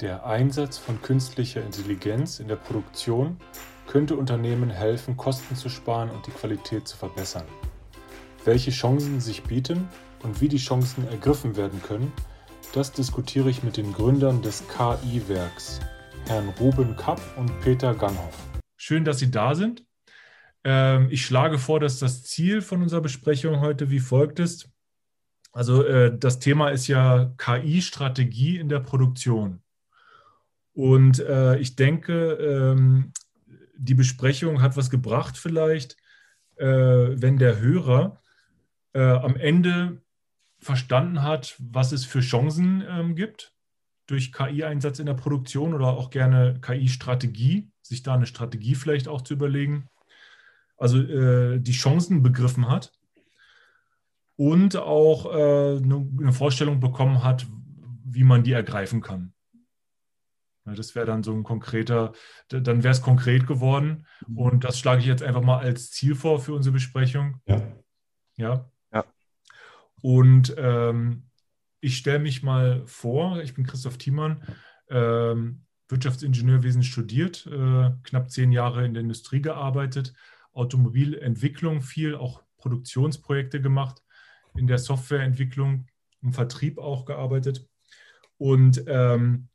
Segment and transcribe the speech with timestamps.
[0.00, 3.36] Der Einsatz von künstlicher Intelligenz in der Produktion
[3.88, 7.46] könnte Unternehmen helfen, Kosten zu sparen und die Qualität zu verbessern.
[8.44, 9.88] Welche Chancen sich bieten
[10.22, 12.12] und wie die Chancen ergriffen werden können,
[12.72, 15.80] das diskutiere ich mit den Gründern des KI-Werks,
[16.28, 18.38] Herrn Ruben Kapp und Peter Ganghoff.
[18.76, 19.84] Schön, dass Sie da sind.
[20.62, 24.68] Ähm, ich schlage vor, dass das Ziel von unserer Besprechung heute wie folgt ist.
[25.50, 29.60] Also äh, das Thema ist ja KI-Strategie in der Produktion.
[30.78, 33.12] Und äh, ich denke, ähm,
[33.76, 35.96] die Besprechung hat was gebracht vielleicht,
[36.54, 38.22] äh, wenn der Hörer
[38.92, 40.00] äh, am Ende
[40.60, 43.56] verstanden hat, was es für Chancen ähm, gibt
[44.06, 49.22] durch KI-Einsatz in der Produktion oder auch gerne KI-Strategie, sich da eine Strategie vielleicht auch
[49.22, 49.88] zu überlegen.
[50.76, 52.92] Also äh, die Chancen begriffen hat
[54.36, 57.48] und auch äh, eine, eine Vorstellung bekommen hat,
[58.04, 59.32] wie man die ergreifen kann.
[60.74, 62.12] Das wäre dann so ein konkreter,
[62.48, 64.06] dann wäre es konkret geworden.
[64.26, 64.38] Mhm.
[64.38, 67.40] Und das schlage ich jetzt einfach mal als Ziel vor für unsere Besprechung.
[67.46, 67.62] Ja.
[68.36, 68.70] Ja.
[68.92, 69.04] ja.
[70.00, 71.28] Und ähm,
[71.80, 74.42] ich stelle mich mal vor, ich bin Christoph Thiemann,
[74.90, 80.12] ähm, Wirtschaftsingenieurwesen studiert, äh, knapp zehn Jahre in der Industrie gearbeitet,
[80.52, 84.02] Automobilentwicklung viel, auch Produktionsprojekte gemacht,
[84.54, 85.86] in der Softwareentwicklung,
[86.20, 87.66] im Vertrieb auch gearbeitet.
[88.38, 89.48] Und ähm,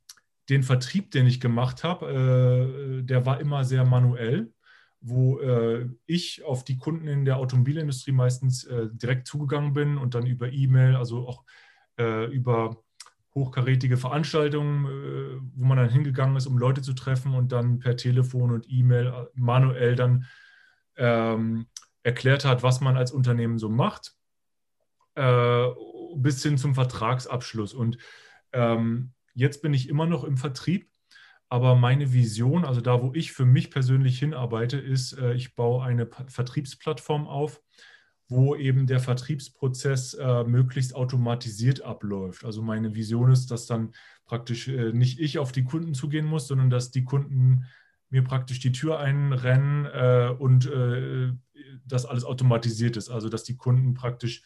[0.49, 4.51] den Vertrieb, den ich gemacht habe, äh, der war immer sehr manuell,
[4.99, 10.15] wo äh, ich auf die Kunden in der Automobilindustrie meistens äh, direkt zugegangen bin und
[10.15, 11.43] dann über E-Mail, also auch
[11.97, 12.83] äh, über
[13.35, 17.97] hochkarätige Veranstaltungen, äh, wo man dann hingegangen ist, um Leute zu treffen und dann per
[17.97, 20.25] Telefon und E-Mail äh, manuell dann
[20.95, 21.67] ähm,
[22.03, 24.13] erklärt hat, was man als Unternehmen so macht,
[25.15, 27.73] bis hin zum Vertragsabschluss.
[27.73, 27.97] Und
[28.51, 30.87] ähm, Jetzt bin ich immer noch im Vertrieb,
[31.49, 35.83] aber meine Vision, also da, wo ich für mich persönlich hinarbeite, ist, äh, ich baue
[35.83, 37.61] eine Vertriebsplattform auf,
[38.27, 42.43] wo eben der Vertriebsprozess äh, möglichst automatisiert abläuft.
[42.43, 43.93] Also meine Vision ist, dass dann
[44.25, 47.65] praktisch äh, nicht ich auf die Kunden zugehen muss, sondern dass die Kunden
[48.09, 49.87] mir praktisch die Tür einrennen
[50.37, 50.69] und
[51.83, 53.09] das alles automatisiert ist.
[53.09, 54.43] Also dass die Kunden praktisch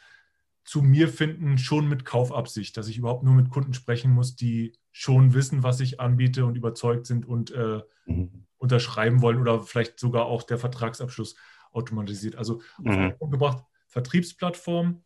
[0.67, 4.73] zu mir finden, schon mit Kaufabsicht, dass ich überhaupt nur mit Kunden sprechen muss, die
[4.91, 8.45] schon wissen, was ich anbiete und überzeugt sind und äh, mhm.
[8.57, 11.37] unterschreiben wollen oder vielleicht sogar auch der Vertragsabschluss
[11.71, 12.35] automatisiert.
[12.35, 13.13] Also mhm.
[13.31, 15.03] gebracht, Vertriebsplattform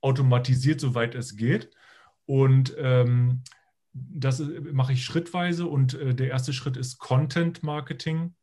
[0.00, 1.70] automatisiert, soweit es geht.
[2.24, 3.42] Und ähm,
[3.92, 4.42] das
[4.72, 8.34] mache ich schrittweise und äh, der erste Schritt ist Content Marketing.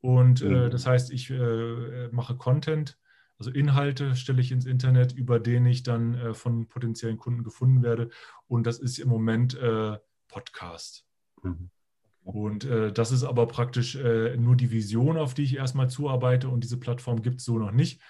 [0.00, 0.70] Und äh, mhm.
[0.70, 2.98] das heißt, ich äh, mache Content
[3.40, 7.82] also Inhalte stelle ich ins Internet, über den ich dann äh, von potenziellen Kunden gefunden
[7.82, 8.10] werde.
[8.46, 9.96] Und das ist im Moment äh,
[10.28, 11.06] Podcast.
[11.42, 11.70] Mhm.
[12.22, 16.50] Und äh, das ist aber praktisch äh, nur die Vision, auf die ich erstmal zuarbeite.
[16.50, 18.02] Und diese Plattform gibt es so noch nicht.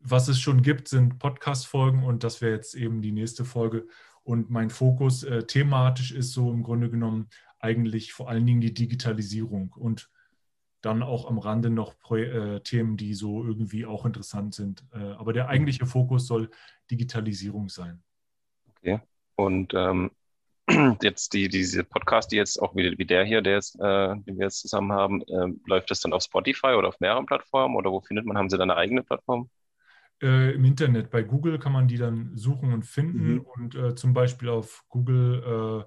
[0.00, 3.86] Was es schon gibt, sind Podcast-Folgen und das wäre jetzt eben die nächste Folge.
[4.22, 8.74] Und mein Fokus äh, thematisch ist so im Grunde genommen eigentlich vor allen Dingen die
[8.74, 10.10] Digitalisierung und
[10.86, 14.84] dann auch am Rande noch Pro äh, Themen, die so irgendwie auch interessant sind.
[14.92, 16.48] Äh, aber der eigentliche Fokus soll
[16.90, 18.02] Digitalisierung sein.
[18.70, 19.00] Okay.
[19.34, 20.12] Und ähm,
[21.02, 24.38] jetzt die, diese Podcast, die jetzt auch wie, wie der hier, der ist, äh, den
[24.38, 27.90] wir jetzt zusammen haben, äh, läuft das dann auf Spotify oder auf mehreren Plattformen oder
[27.90, 28.38] wo findet man?
[28.38, 29.50] Haben Sie da eine eigene Plattform?
[30.22, 31.10] Äh, Im Internet.
[31.10, 33.40] Bei Google kann man die dann suchen und finden mhm.
[33.40, 35.84] und äh, zum Beispiel auf Google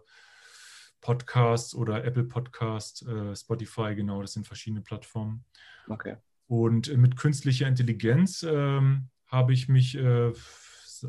[1.02, 5.44] Podcasts oder Apple Podcast, äh, Spotify, genau, das sind verschiedene Plattformen.
[5.88, 6.18] Okay.
[6.48, 10.34] Und mit künstlicher Intelligenz ähm, habe ich mich äh,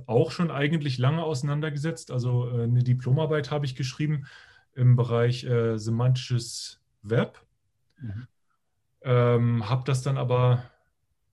[0.06, 2.10] auch schon eigentlich lange auseinandergesetzt.
[2.10, 4.26] Also äh, eine Diplomarbeit habe ich geschrieben
[4.74, 7.40] im Bereich äh, semantisches Web.
[7.98, 8.26] Mhm.
[9.02, 10.62] Ähm, habe das dann aber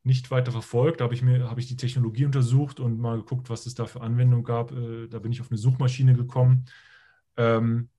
[0.03, 1.01] nicht weiter verfolgt.
[1.01, 3.85] Da habe ich mir habe ich die Technologie untersucht und mal geguckt, was es da
[3.85, 4.71] für Anwendungen gab.
[4.71, 6.65] Äh, da bin ich auf eine Suchmaschine gekommen.
[7.35, 7.89] Ähm,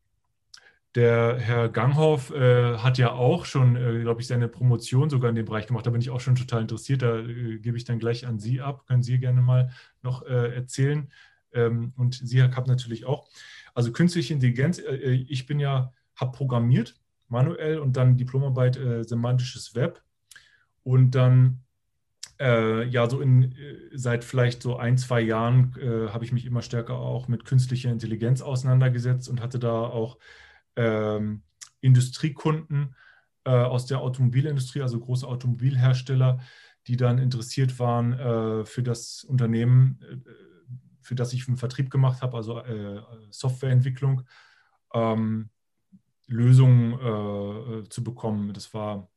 [0.94, 5.37] der Herr Ganghoff äh, hat ja auch schon, äh, glaube ich, seine Promotion sogar in
[5.37, 5.87] dem Bereich gemacht.
[5.87, 7.02] Da bin ich auch schon total interessiert.
[7.02, 8.87] Da äh, gebe ich dann gleich an Sie ab.
[8.87, 9.70] Können Sie gerne mal
[10.02, 11.12] noch äh, erzählen.
[11.52, 13.29] Ähm, und Sie, Herr Kapp, natürlich auch.
[13.75, 14.79] Also künstliche Intelligenz.
[14.79, 16.96] Äh, äh, ich bin ja, habe programmiert,
[17.29, 20.02] manuell und dann Diplomarbeit semantisches Web.
[20.82, 21.61] Und dann
[22.40, 23.52] ja, so in,
[23.93, 25.75] seit vielleicht so ein, zwei Jahren
[26.12, 30.19] habe ich mich immer stärker auch mit künstlicher Intelligenz auseinandergesetzt und hatte da auch
[30.78, 31.42] ähm,
[31.80, 32.94] Industriekunden
[33.44, 36.40] äh, aus der Automobilindustrie, also große Automobilhersteller,
[36.86, 40.30] die dann interessiert waren äh, für das Unternehmen, äh,
[41.02, 44.22] für das ich einen Vertrieb gemacht habe, also äh, Softwareentwicklung.
[44.94, 45.50] Ähm,
[46.28, 48.52] Lösungen äh, zu bekommen.
[48.52, 49.10] Das war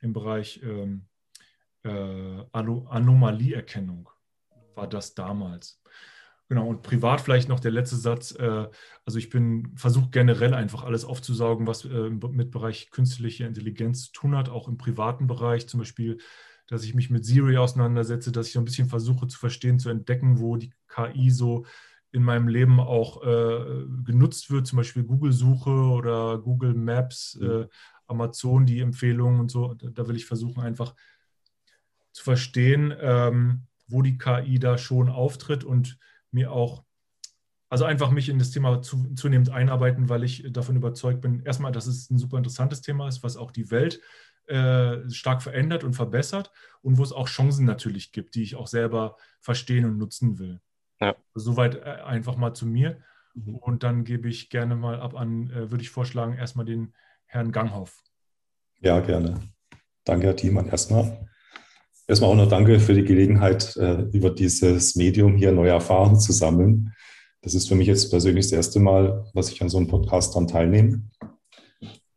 [0.00, 1.06] im Bereich ähm,
[1.82, 4.08] äh, Anomalieerkennung,
[4.74, 5.80] war das damals.
[6.50, 8.32] Genau, und privat vielleicht noch der letzte Satz.
[8.32, 8.66] Äh,
[9.04, 14.12] also ich bin, versuche generell einfach alles aufzusaugen, was äh, mit Bereich künstliche Intelligenz zu
[14.12, 16.18] tun hat, auch im privaten Bereich, zum Beispiel,
[16.66, 19.90] dass ich mich mit Siri auseinandersetze, dass ich so ein bisschen versuche zu verstehen, zu
[19.90, 21.66] entdecken, wo die KI so
[22.10, 27.48] in meinem Leben auch äh, genutzt wird, zum Beispiel Google-Suche oder Google Maps, mhm.
[27.48, 27.68] äh,
[28.08, 29.74] Amazon, die Empfehlungen und so.
[29.74, 30.96] Da, da, will ich versuchen, einfach
[32.10, 35.96] zu verstehen, ähm, wo die KI da schon auftritt und
[36.32, 36.84] mir auch,
[37.68, 41.72] also einfach mich in das Thema zu, zunehmend einarbeiten, weil ich davon überzeugt bin, erstmal,
[41.72, 44.00] dass es ein super interessantes Thema ist, was auch die Welt
[44.46, 46.50] äh, stark verändert und verbessert
[46.82, 50.60] und wo es auch Chancen natürlich gibt, die ich auch selber verstehen und nutzen will.
[51.00, 51.14] Ja.
[51.34, 52.98] Soweit äh, einfach mal zu mir.
[53.34, 53.56] Mhm.
[53.56, 56.94] Und dann gebe ich gerne mal ab an, äh, würde ich vorschlagen, erstmal den
[57.26, 58.02] Herrn Ganghoff.
[58.80, 59.40] Ja, gerne.
[60.04, 61.29] Danke, Herr Thiemann, erstmal.
[62.10, 66.32] Erstmal auch noch danke für die Gelegenheit, äh, über dieses Medium hier neue Erfahrungen zu
[66.32, 66.92] sammeln.
[67.40, 70.34] Das ist für mich jetzt persönlich das erste Mal, dass ich an so einem Podcast
[70.34, 71.04] dran teilnehme.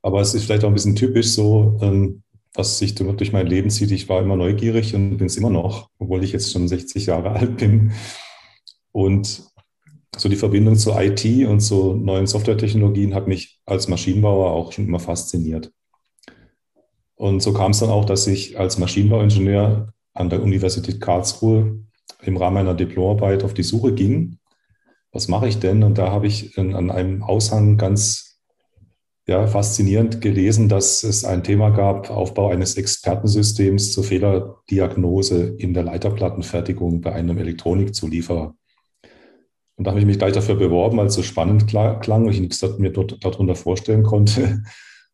[0.02, 2.24] Aber es ist vielleicht auch ein bisschen typisch so, ähm,
[2.56, 3.92] was sich durch mein Leben zieht.
[3.92, 7.30] Ich war immer neugierig und bin es immer noch, obwohl ich jetzt schon 60 Jahre
[7.34, 7.92] alt bin.
[8.92, 9.44] Und
[10.18, 14.88] so die Verbindung zu IT und zu neuen Softwaretechnologien hat mich als Maschinenbauer auch schon
[14.88, 15.72] immer fasziniert.
[17.24, 21.80] Und so kam es dann auch, dass ich als Maschinenbauingenieur an der Universität Karlsruhe
[22.22, 24.40] im Rahmen einer Diplomarbeit auf die Suche ging.
[25.14, 25.84] Was mache ich denn?
[25.84, 28.42] Und da habe ich an einem Aushang ganz
[29.26, 35.84] ja, faszinierend gelesen, dass es ein Thema gab, Aufbau eines Expertensystems zur Fehlerdiagnose in der
[35.84, 38.54] Leiterplattenfertigung bei einem Elektronikzulieferer.
[39.78, 42.42] Und da habe ich mich gleich dafür beworben, weil es so spannend klang und ich
[42.42, 44.62] nichts mir dort, darunter vorstellen konnte.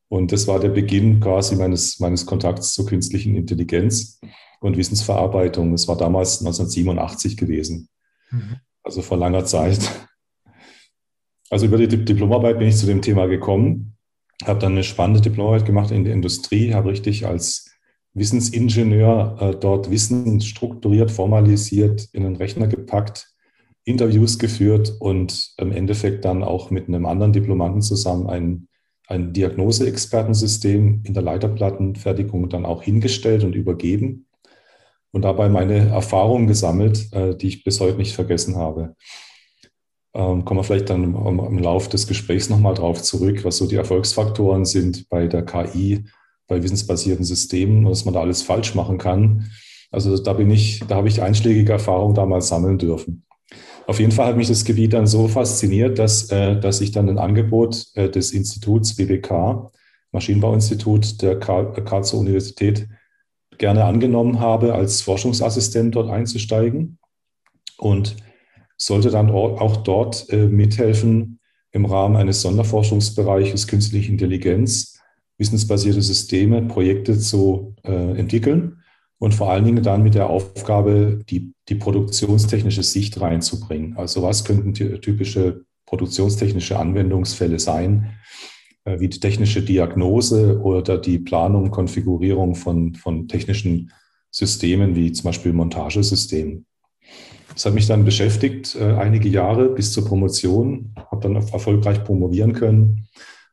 [0.09, 4.19] Und das war der Beginn quasi meines, meines Kontakts zur künstlichen Intelligenz
[4.59, 5.71] und Wissensverarbeitung.
[5.71, 7.89] Das war damals 1987 gewesen,
[8.31, 8.57] mhm.
[8.83, 9.79] also vor langer Zeit.
[11.51, 13.95] Also über die Diplomarbeit bin ich zu dem Thema gekommen,
[14.45, 17.71] habe dann eine spannende Diplomarbeit gemacht in der Industrie, habe richtig als
[18.13, 23.31] Wissensingenieur äh, dort Wissen strukturiert, formalisiert, in einen Rechner gepackt,
[23.83, 28.68] Interviews geführt und im Endeffekt dann auch mit einem anderen Diplomanten zusammen ein
[29.09, 34.27] ein Diagnoseexpertensystem in der Leiterplattenfertigung dann auch hingestellt und übergeben
[35.11, 38.95] und dabei meine Erfahrungen gesammelt, äh, die ich bis heute nicht vergessen habe.
[40.13, 43.75] Ähm, kommen wir vielleicht dann im, Laufe des Gesprächs nochmal drauf zurück, was so die
[43.75, 46.05] Erfolgsfaktoren sind bei der KI,
[46.47, 49.49] bei wissensbasierten Systemen und was man da alles falsch machen kann.
[49.91, 53.25] Also da bin ich, da habe ich einschlägige Erfahrungen damals sammeln dürfen.
[53.89, 57.09] Auf jeden Fall hat mich das Gebiet dann so fasziniert, dass, äh, dass ich dann
[57.09, 59.71] ein Angebot äh, des Instituts BBK,
[60.11, 62.87] Maschinenbauinstitut der Karlsruher Universität,
[63.57, 66.99] gerne angenommen habe, als Forschungsassistent dort einzusteigen.
[67.79, 68.15] Und
[68.77, 71.39] sollte dann auch dort äh, mithelfen,
[71.71, 74.99] im Rahmen eines Sonderforschungsbereiches Künstliche Intelligenz,
[75.39, 78.78] wissensbasierte Systeme, Projekte zu entwickeln
[79.19, 83.97] und vor allen Dingen dann mit der Aufgabe, die, die produktionstechnische Sicht reinzubringen.
[83.97, 88.17] Also was könnten typische produktionstechnische Anwendungsfälle sein,
[88.85, 93.91] äh, wie die technische Diagnose oder die Planung, Konfigurierung von, von technischen
[94.31, 96.65] Systemen wie zum Beispiel Montagesystemen.
[97.53, 102.53] Das hat mich dann beschäftigt, äh, einige Jahre bis zur Promotion, habe dann erfolgreich promovieren
[102.53, 103.07] können,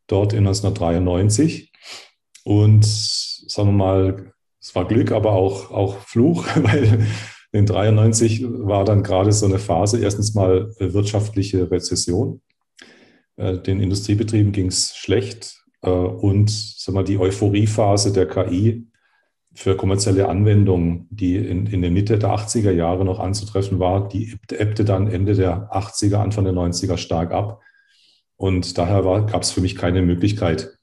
[0.06, 1.72] dort in 1993.
[2.44, 4.32] Und sagen wir mal,
[4.66, 7.06] es war Glück, aber auch, auch Fluch, weil
[7.52, 12.40] in 93 war dann gerade so eine Phase, erstens mal äh, wirtschaftliche Rezession.
[13.36, 18.88] Äh, den Industriebetrieben ging es schlecht äh, und sag mal, die Euphoriephase der KI
[19.54, 24.36] für kommerzielle Anwendungen, die in, in der Mitte der 80er Jahre noch anzutreffen war, die
[24.50, 27.60] ebbte dann Ende der 80er, Anfang der 90er stark ab.
[28.34, 30.76] Und daher gab es für mich keine Möglichkeit,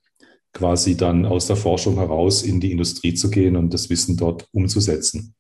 [0.54, 4.48] quasi dann aus der Forschung heraus in die Industrie zu gehen und das Wissen dort
[4.52, 5.36] umzusetzen.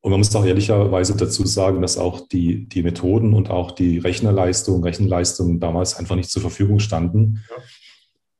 [0.00, 3.98] Und man muss auch ehrlicherweise dazu sagen, dass auch die, die Methoden und auch die
[3.98, 7.44] Rechnerleistung, Rechenleistungen damals einfach nicht zur Verfügung standen.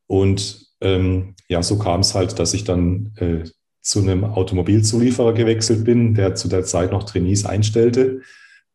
[0.06, 3.44] Und ähm, ja, so kam es halt, dass ich dann äh,
[3.82, 8.22] zu einem Automobilzulieferer gewechselt bin, der zu der Zeit noch Trainees einstellte.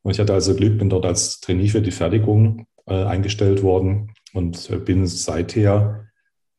[0.02, 4.12] Und ich hatte also Glück, bin dort als Trainee für die Fertigung äh, eingestellt worden
[4.34, 6.03] und äh, bin seither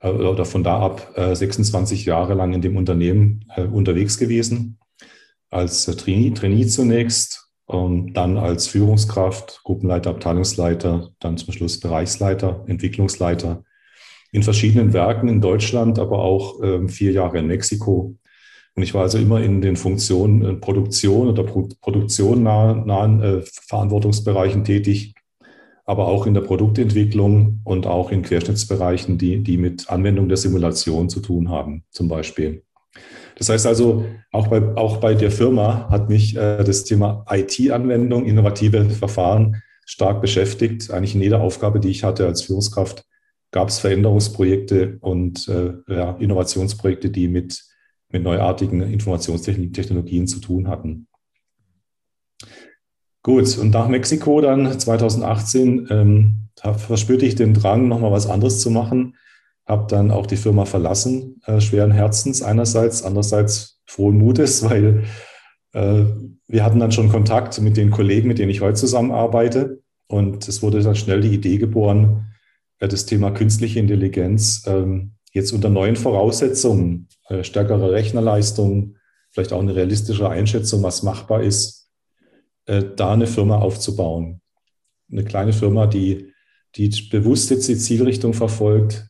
[0.04, 4.78] äh, oder von da ab 26 äh, Jahre lang in dem Unternehmen äh, unterwegs gewesen.
[5.50, 13.62] Als Trainee, Trainee zunächst, dann als Führungskraft, Gruppenleiter, Abteilungsleiter, dann zum Schluss Bereichsleiter, Entwicklungsleiter
[14.32, 18.16] in verschiedenen Werken in Deutschland, aber auch ähm, vier Jahre in Mexiko.
[18.74, 23.42] Und ich war also immer in den Funktionen Produktion oder Pro Produktion nahen, nahen äh,
[23.42, 25.14] Verantwortungsbereichen tätig,
[25.84, 31.08] aber auch in der Produktentwicklung und auch in Querschnittsbereichen, die, die mit Anwendung der Simulation
[31.08, 32.62] zu tun haben, zum Beispiel.
[33.36, 38.24] Das heißt also, auch bei, auch bei der Firma hat mich äh, das Thema IT-Anwendung,
[38.24, 40.90] innovative Verfahren stark beschäftigt.
[40.90, 43.04] Eigentlich in jeder Aufgabe, die ich hatte als Führungskraft,
[43.50, 47.64] gab es Veränderungsprojekte und äh, ja, Innovationsprojekte, die mit
[48.14, 51.08] mit neuartigen Informationstechnologien zu tun hatten.
[53.24, 58.70] Gut, und nach Mexiko dann 2018 ähm, verspürte ich den Drang, nochmal was anderes zu
[58.70, 59.16] machen.
[59.66, 65.04] Habe dann auch die Firma verlassen, äh, schweren Herzens einerseits, andererseits frohen Mutes, weil
[65.72, 66.04] äh,
[66.48, 69.80] wir hatten dann schon Kontakt mit den Kollegen, mit denen ich heute zusammenarbeite.
[70.06, 72.26] Und es wurde dann schnell die Idee geboren,
[72.78, 78.96] äh, das Thema künstliche Intelligenz ähm, jetzt unter neuen Voraussetzungen, äh, stärkere Rechnerleistung,
[79.30, 81.83] vielleicht auch eine realistische Einschätzung, was machbar ist,
[82.66, 84.40] äh, da eine Firma aufzubauen.
[85.10, 86.32] Eine kleine Firma, die,
[86.76, 89.08] die bewusst jetzt die Zielrichtung verfolgt,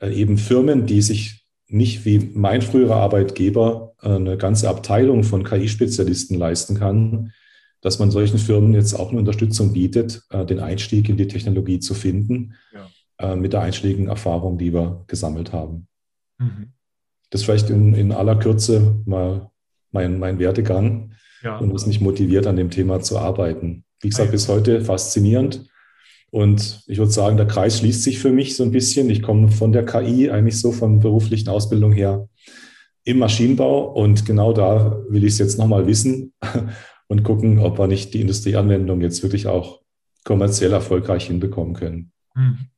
[0.00, 6.36] äh, eben Firmen, die sich nicht wie mein früherer Arbeitgeber eine ganze Abteilung von KI-Spezialisten
[6.36, 7.32] leisten kann,
[7.80, 11.94] dass man solchen Firmen jetzt auch eine Unterstützung bietet, den Einstieg in die Technologie zu
[11.94, 12.54] finden.
[12.72, 12.88] Ja
[13.20, 15.86] äh, mit der einschlägigen Erfahrung, die wir gesammelt haben.
[16.38, 16.72] Mhm.
[17.28, 19.50] Das vielleicht in, in aller Kürze mal
[19.92, 21.58] mein, mein Werdegang ja.
[21.58, 23.84] und was mich motiviert, an dem Thema zu arbeiten.
[24.00, 25.68] Wie gesagt, bis heute faszinierend.
[26.30, 29.10] Und ich würde sagen, der Kreis schließt sich für mich so ein bisschen.
[29.10, 32.28] Ich komme von der KI, eigentlich so von beruflichen Ausbildung her,
[33.04, 33.92] im Maschinenbau.
[33.92, 36.32] Und genau da will ich es jetzt nochmal wissen
[37.08, 39.80] und gucken, ob wir nicht die Industrieanwendung jetzt wirklich auch
[40.24, 42.12] kommerziell erfolgreich hinbekommen können.
[42.34, 42.70] Mhm.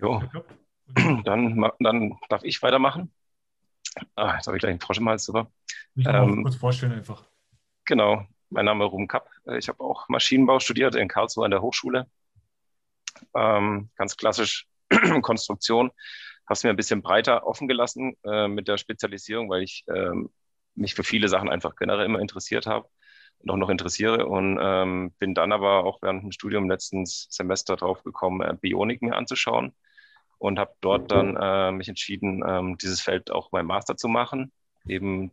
[0.00, 0.22] Jo,
[1.24, 3.10] dann, dann darf ich weitermachen.
[4.14, 5.50] Ah, jetzt habe ich gleich einen Frosch im Hals, super.
[5.94, 7.24] Ich ähm, kurz vorstellen einfach.
[7.84, 9.28] Genau, mein Name ist Ruben Kapp.
[9.58, 12.06] Ich habe auch Maschinenbau studiert in Karlsruhe an der Hochschule.
[13.34, 14.66] Ähm, ganz klassisch
[15.22, 15.90] Konstruktion.
[16.46, 20.30] Habe es mir ein bisschen breiter offen gelassen äh, mit der Spezialisierung, weil ich ähm,
[20.74, 22.88] mich für viele Sachen einfach generell immer interessiert habe
[23.38, 27.76] und auch noch interessiere und ähm, bin dann aber auch während dem Studium letztens Semester
[27.76, 29.74] drauf gekommen, äh, Bionik mir anzuschauen
[30.38, 34.52] und habe dort dann äh, mich entschieden, ähm, dieses Feld auch beim Master zu machen.
[34.86, 35.32] Eben,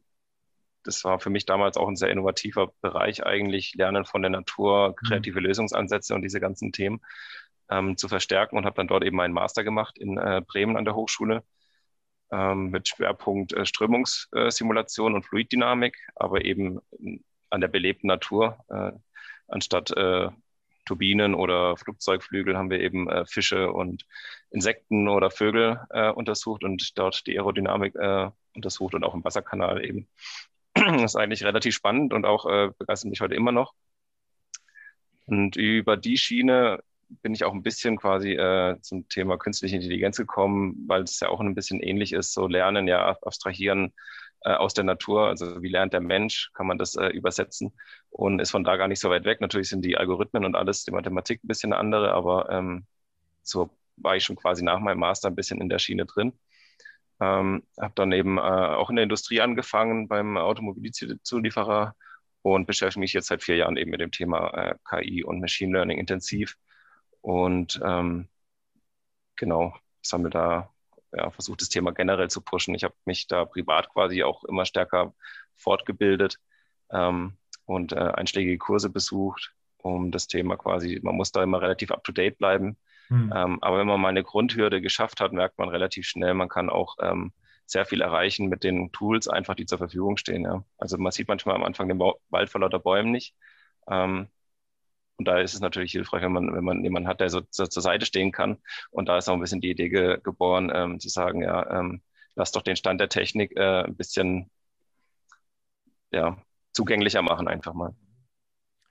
[0.84, 4.90] das war für mich damals auch ein sehr innovativer Bereich eigentlich, Lernen von der Natur,
[4.90, 5.08] mhm.
[5.08, 5.46] kreative mhm.
[5.46, 7.02] Lösungsansätze und diese ganzen Themen
[7.70, 10.86] ähm, zu verstärken und habe dann dort eben meinen Master gemacht in äh, Bremen an
[10.86, 11.44] der Hochschule
[12.32, 16.80] ähm, mit Schwerpunkt äh, Strömungssimulation und Fluiddynamik, aber eben
[17.50, 18.92] an der belebten Natur, äh,
[19.48, 20.30] anstatt äh,
[20.86, 24.06] Turbinen oder Flugzeugflügel haben wir eben äh, Fische und
[24.52, 29.84] Insekten oder Vögel äh, untersucht und dort die Aerodynamik äh, untersucht und auch im Wasserkanal
[29.84, 30.08] eben.
[30.74, 33.74] das ist eigentlich relativ spannend und auch äh, begeistert mich heute immer noch.
[35.26, 36.84] Und über die Schiene
[37.22, 41.30] bin ich auch ein bisschen quasi äh, zum Thema künstliche Intelligenz gekommen, weil es ja
[41.30, 43.94] auch ein bisschen ähnlich ist, so lernen, ja, abstrahieren
[44.54, 47.74] aus der Natur, also wie lernt der Mensch, kann man das äh, übersetzen
[48.10, 49.42] und ist von da gar nicht so weit weg.
[49.42, 52.86] Natürlich sind die Algorithmen und alles, die Mathematik ein bisschen andere, aber ähm,
[53.44, 56.34] so war ich schon quasi nach meinem Master ein bisschen in der Schiene drin.
[57.20, 61.96] Ähm, habe dann eben äh, auch in der Industrie angefangen beim Automobilzulieferer
[62.42, 65.74] und beschäftige mich jetzt seit vier Jahren eben mit dem Thema äh, KI und Machine
[65.74, 66.58] Learning intensiv
[67.22, 68.28] und ähm,
[69.36, 70.75] genau sammle da
[71.16, 72.76] ja, versucht, das Thema generell zu pushen.
[72.76, 75.14] Ich habe mich da privat quasi auch immer stärker
[75.56, 76.40] fortgebildet
[76.92, 81.92] ähm, und äh, einschlägige Kurse besucht, um das Thema quasi, man muss da immer relativ
[81.92, 82.78] up-to-date bleiben.
[83.10, 83.34] Mhm.
[83.36, 86.70] Ähm, aber wenn man mal eine Grundhürde geschafft hat, merkt man relativ schnell, man kann
[86.70, 87.34] auch ähm,
[87.66, 90.44] sehr viel erreichen mit den Tools einfach, die zur Verfügung stehen.
[90.44, 90.64] Ja.
[90.78, 93.36] Also man sieht manchmal am Anfang den Wald vor lauter Bäumen nicht.
[93.90, 94.28] Ähm,
[95.18, 97.66] und da ist es natürlich hilfreich, wenn man, wenn man jemanden hat, der so, so
[97.68, 98.58] zur Seite stehen kann.
[98.92, 102.02] Und da ist auch ein bisschen die Idee ge geboren, ähm, zu sagen, ja, ähm,
[102.36, 104.50] lass doch den Stand der Technik äh, ein bisschen
[106.12, 106.38] ja,
[106.74, 107.96] zugänglicher machen, einfach mal.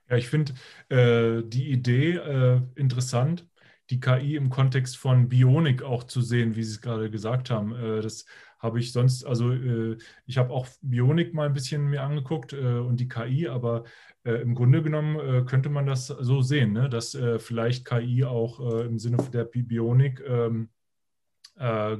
[0.09, 0.53] Ja, ich finde
[0.89, 3.47] äh, die Idee äh, interessant,
[3.89, 7.75] die KI im Kontext von Bionik auch zu sehen, wie Sie es gerade gesagt haben.
[7.75, 8.25] Äh, das
[8.59, 12.79] habe ich sonst, also äh, ich habe auch Bionik mal ein bisschen mir angeguckt äh,
[12.79, 13.83] und die KI, aber
[14.23, 16.89] im Grunde genommen könnte man das so sehen, ne?
[16.89, 20.69] dass vielleicht KI auch im Sinne der Bionik ähm,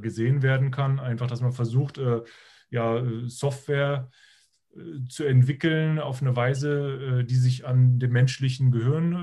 [0.01, 0.99] gesehen werden kann.
[0.99, 2.01] Einfach, dass man versucht,
[2.71, 4.09] ja, Software
[5.07, 9.13] zu entwickeln auf eine Weise, die sich an dem menschlichen Gehirn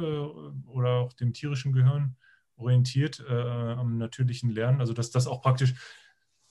[0.69, 2.15] oder auch dem tierischen Gehirn
[2.63, 4.81] orientiert, am natürlichen Lernen.
[4.81, 5.75] Also dass das auch praktisch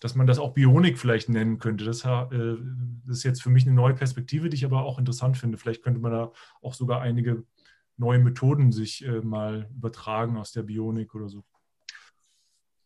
[0.01, 1.85] dass man das auch Bionik vielleicht nennen könnte.
[1.85, 2.57] Das, äh,
[3.05, 5.57] das, ist jetzt für mich eine neue Perspektive, die ich aber auch interessant finde.
[5.57, 7.45] Vielleicht könnte man da auch sogar einige
[7.97, 11.43] neue Methoden sich äh, mal übertragen aus der Bionik oder so.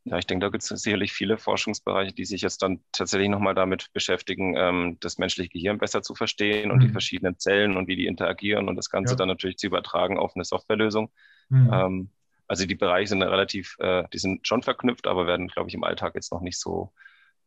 [0.03, 3.55] Ja, ich denke, da gibt es sicherlich viele Forschungsbereiche, die sich jetzt dann tatsächlich nochmal
[3.55, 6.81] damit beschäftigen, ähm, das menschliche Gehirn besser zu verstehen und mhm.
[6.81, 9.15] die verschiedenen Zellen und wie die interagieren und das Ganze ja.
[9.15, 11.11] dann natürlich zu übertragen auf eine Softwarelösung.
[11.49, 11.69] Mhm.
[11.73, 12.09] Ähm,
[12.47, 15.83] also die Bereiche sind relativ, äh, die sind schon verknüpft, aber werden, glaube ich, im
[15.83, 16.93] Alltag jetzt noch nicht so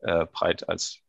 [0.01, 1.01] äh, breit als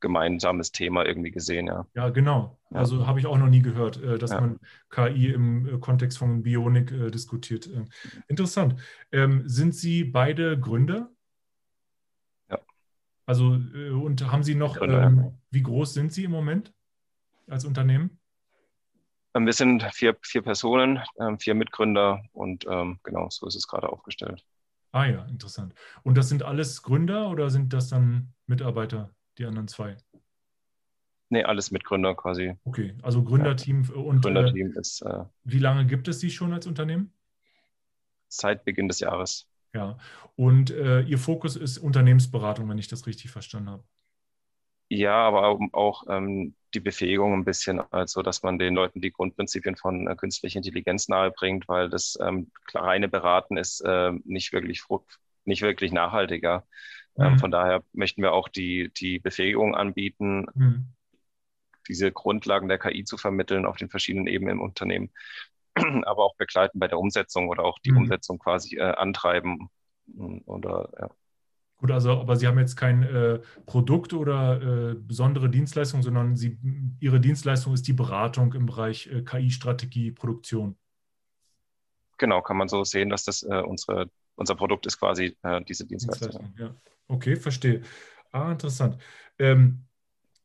[0.00, 1.86] gemeinsames Thema irgendwie gesehen, ja.
[1.94, 2.58] Ja, genau.
[2.70, 2.78] Ja.
[2.78, 4.40] Also habe ich auch noch nie gehört, äh, dass ja.
[4.40, 7.68] man KI im äh, Kontext von Bionik äh, diskutiert.
[8.28, 8.76] Interessant.
[9.10, 11.10] Ähm, sind Sie beide Gründer?
[12.50, 12.58] Ja.
[13.24, 16.74] Also, und haben Sie noch, Gründer, ähm, wie groß sind Sie im Moment
[17.48, 18.18] als Unternehmen?
[19.36, 23.68] Ähm, wir sind vier, vier Personen, ähm, vier Mitgründer und ähm, genau so ist es
[23.68, 24.44] gerade aufgestellt.
[24.92, 25.74] Ah ja, interessant.
[26.02, 29.98] Und das sind alles Gründer oder sind das dann Mitarbeiter, die anderen zwei?
[31.28, 32.56] Nee, alles Mitgründer quasi.
[32.64, 33.94] Okay, also Gründerteam ja.
[33.96, 35.02] und Gründerteam äh, ist.
[35.02, 37.12] Äh, wie lange gibt es Sie schon als Unternehmen?
[38.28, 39.48] Seit Beginn des Jahres.
[39.74, 39.98] Ja,
[40.36, 43.84] und äh, Ihr Fokus ist Unternehmensberatung, wenn ich das richtig verstanden habe.
[44.88, 49.76] Ja, aber auch ähm, die Befähigung ein bisschen, also dass man den Leuten die Grundprinzipien
[49.76, 55.18] von äh, künstlicher Intelligenz nahebringt, weil das ähm, reine Beraten ist äh, nicht wirklich frucht,
[55.44, 56.64] nicht wirklich nachhaltiger.
[57.18, 57.38] Ähm, mhm.
[57.38, 60.86] von daher möchten wir auch die, die Befähigung anbieten, mhm.
[61.88, 65.10] diese Grundlagen der KI zu vermitteln auf den verschiedenen Ebenen im Unternehmen,
[66.04, 67.98] aber auch begleiten bei der Umsetzung oder auch die mhm.
[67.98, 69.68] Umsetzung quasi äh, antreiben
[70.44, 71.10] oder ja.
[71.78, 76.58] Gut, also aber Sie haben jetzt kein äh, Produkt oder äh, besondere Dienstleistung, sondern Sie,
[77.00, 80.76] Ihre Dienstleistung ist die Beratung im Bereich äh, KI-Strategie, Produktion.
[82.18, 85.86] Genau, kann man so sehen, dass das äh, unsere, unser Produkt ist quasi äh, diese
[85.86, 86.30] Dienstleistung.
[86.30, 86.74] Dienstleistung ja.
[87.08, 87.82] Okay, verstehe.
[88.32, 88.96] Ah, interessant.
[89.38, 89.86] Ähm,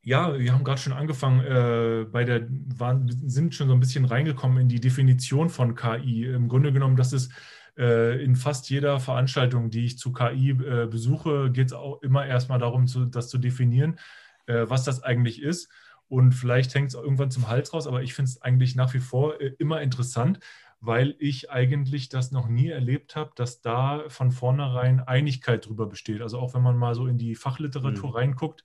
[0.03, 4.05] ja, wir haben gerade schon angefangen, äh, bei der, waren, sind schon so ein bisschen
[4.05, 6.25] reingekommen in die Definition von KI.
[6.25, 7.31] Im Grunde genommen, das ist
[7.75, 12.59] in fast jeder Veranstaltung, die ich zu KI äh, besuche, geht es auch immer erstmal
[12.59, 13.99] darum, das zu definieren,
[14.45, 15.69] äh, was das eigentlich ist.
[16.07, 18.99] Und vielleicht hängt es irgendwann zum Hals raus, aber ich finde es eigentlich nach wie
[18.99, 20.39] vor immer interessant,
[20.81, 26.21] weil ich eigentlich das noch nie erlebt habe, dass da von vornherein Einigkeit drüber besteht.
[26.21, 28.15] Also auch wenn man mal so in die Fachliteratur mhm.
[28.15, 28.63] reinguckt,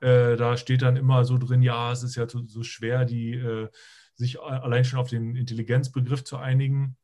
[0.00, 3.34] äh, da steht dann immer so drin, ja, es ist ja so, so schwer, die,
[3.34, 3.68] äh,
[4.16, 6.96] sich allein schon auf den Intelligenzbegriff zu einigen.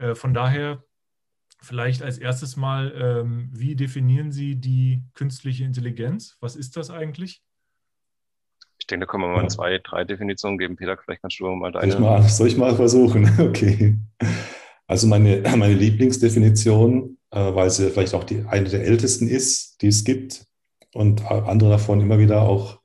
[0.00, 0.82] Äh, von daher
[1.62, 6.36] vielleicht als erstes mal, ähm, wie definieren Sie die künstliche Intelligenz?
[6.40, 7.42] Was ist das eigentlich?
[8.78, 10.76] Ich denke, da können wir mal zwei, drei Definitionen geben.
[10.76, 11.92] Peter, vielleicht kannst du mal deine.
[11.92, 13.30] Soll ich mal, soll ich mal versuchen?
[13.38, 13.98] Okay.
[14.86, 19.86] Also meine, meine Lieblingsdefinition, äh, weil sie vielleicht auch die, eine der ältesten ist, die
[19.86, 20.46] es gibt
[20.94, 22.80] und andere davon immer wieder auch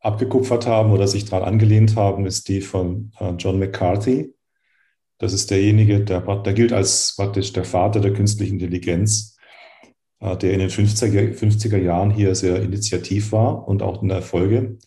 [0.00, 4.34] abgekupfert haben oder sich daran angelehnt haben, ist die von äh, John McCarthy.
[5.18, 9.36] Das ist derjenige, der, der gilt als praktisch der Vater der künstlichen Intelligenz,
[10.20, 14.22] äh, der in den 50er, 50er Jahren hier sehr initiativ war und auch in der
[14.22, 14.78] Folge.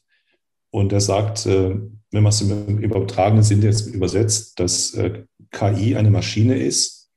[0.71, 1.75] Und er sagt, äh,
[2.11, 7.09] wenn man es im übertragenen Sinne jetzt übersetzt, dass äh, KI eine Maschine ist,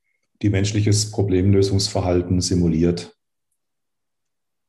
[0.43, 3.17] die menschliches Problemlösungsverhalten simuliert.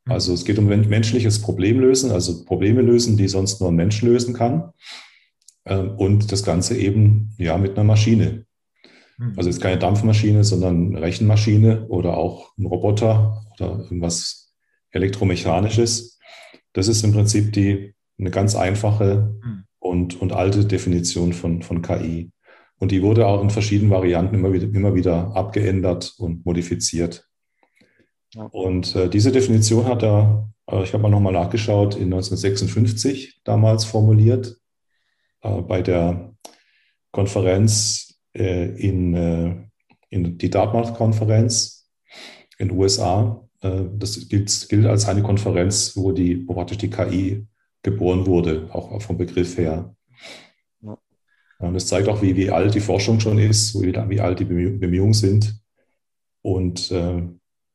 [0.08, 4.34] Also es geht um menschliches Problemlösen, also Probleme lösen, die sonst nur ein Mensch lösen
[4.34, 4.72] kann.
[5.66, 8.46] Ähm, und das Ganze eben ja mit einer Maschine.
[9.18, 9.34] Hm.
[9.36, 14.54] Also jetzt keine Dampfmaschine, sondern eine Rechenmaschine oder auch ein Roboter oder irgendwas
[14.90, 16.18] Elektromechanisches.
[16.72, 19.64] Das ist im Prinzip die, eine ganz einfache hm.
[19.78, 22.30] und, und alte Definition von, von KI.
[22.78, 27.28] Und die wurde auch in verschiedenen Varianten immer wieder, immer wieder abgeändert und modifiziert.
[28.50, 33.84] Und äh, diese Definition hat er, äh, ich habe mal nochmal nachgeschaut, in 1956 damals
[33.84, 34.58] formuliert
[35.40, 36.34] bei der
[37.12, 39.54] Konferenz äh, in, äh,
[40.10, 41.88] in die Dartmouth-Konferenz
[42.58, 43.42] in den USA.
[43.60, 47.46] das gilt, gilt als eine Konferenz, wo, die, wo praktisch die KI
[47.82, 49.94] geboren wurde, auch vom Begriff her.
[51.58, 54.44] Und das zeigt auch, wie, wie alt die Forschung schon ist, wie, wie alt die
[54.44, 55.58] Bemühungen sind.
[56.42, 57.22] Und äh,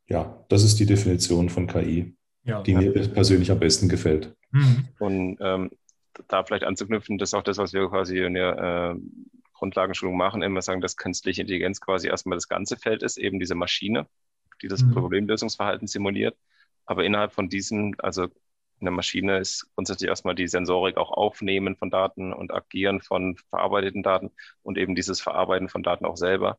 [0.07, 4.35] ja, das ist die Definition von KI, ja, die mir persönlich am besten gefällt.
[4.51, 4.87] Mhm.
[4.99, 5.71] Und ähm,
[6.27, 8.99] da vielleicht anzuknüpfen, das ist auch das, was wir quasi in der äh,
[9.53, 13.55] Grundlagenschulung machen, immer sagen, dass künstliche Intelligenz quasi erstmal das ganze Feld ist, eben diese
[13.55, 14.07] Maschine,
[14.61, 14.93] die das mhm.
[14.93, 16.37] Problemlösungsverhalten simuliert.
[16.85, 21.75] Aber innerhalb von diesen, also in der Maschine ist grundsätzlich erstmal die Sensorik auch Aufnehmen
[21.75, 24.31] von Daten und Agieren von verarbeiteten Daten
[24.63, 26.57] und eben dieses Verarbeiten von Daten auch selber.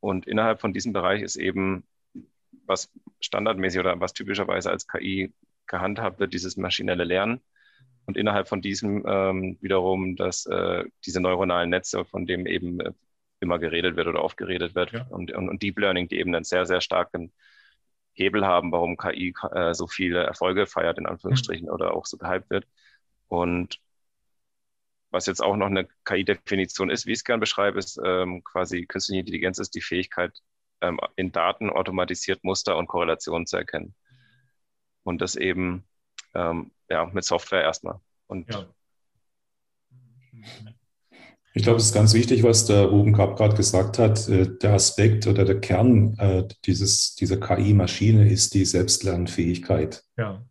[0.00, 1.84] Und innerhalb von diesem Bereich ist eben,
[2.66, 2.90] was
[3.20, 5.32] standardmäßig oder was typischerweise als KI
[5.66, 7.40] gehandhabt wird, dieses maschinelle Lernen.
[8.06, 12.92] Und innerhalb von diesem ähm, wiederum dass äh, diese neuronalen Netze, von dem eben äh,
[13.40, 14.92] immer geredet wird oder oft geredet wird.
[14.92, 15.06] Ja.
[15.10, 17.32] Und, und, und, Deep Learning, die eben einen sehr, sehr starken
[18.12, 21.72] Hebel haben, warum KI äh, so viele Erfolge feiert, in Anführungsstrichen, mhm.
[21.72, 22.66] oder auch so gehypt wird.
[23.28, 23.78] Und
[25.10, 28.84] was jetzt auch noch eine KI-Definition ist, wie ich es gerne beschreibe, ist ähm, quasi
[28.86, 30.32] künstliche Intelligenz ist die Fähigkeit,
[30.80, 33.94] ähm, in Daten automatisiert Muster und Korrelationen zu erkennen.
[35.04, 35.84] Und das eben
[36.34, 38.00] ähm, ja, mit Software erstmal.
[38.26, 38.66] Und ja.
[41.56, 44.28] Ich glaube, es ist ganz wichtig, was der Ruben Kapp gerade gesagt hat.
[44.28, 50.02] Äh, der Aspekt oder der Kern äh, dieses, dieser KI-Maschine ist die Selbstlernfähigkeit.
[50.16, 50.44] Ja.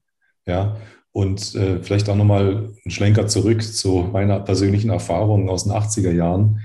[0.45, 0.77] Ja.
[1.11, 6.11] Und äh, vielleicht auch nochmal ein Schlenker zurück zu meiner persönlichen Erfahrung aus den 80er
[6.11, 6.61] Jahren.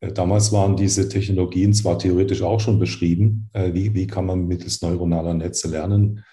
[0.00, 4.46] Äh, damals waren diese Technologien zwar theoretisch auch schon beschrieben, äh, wie, wie kann man
[4.46, 6.24] mittels neuronaler Netze lernen,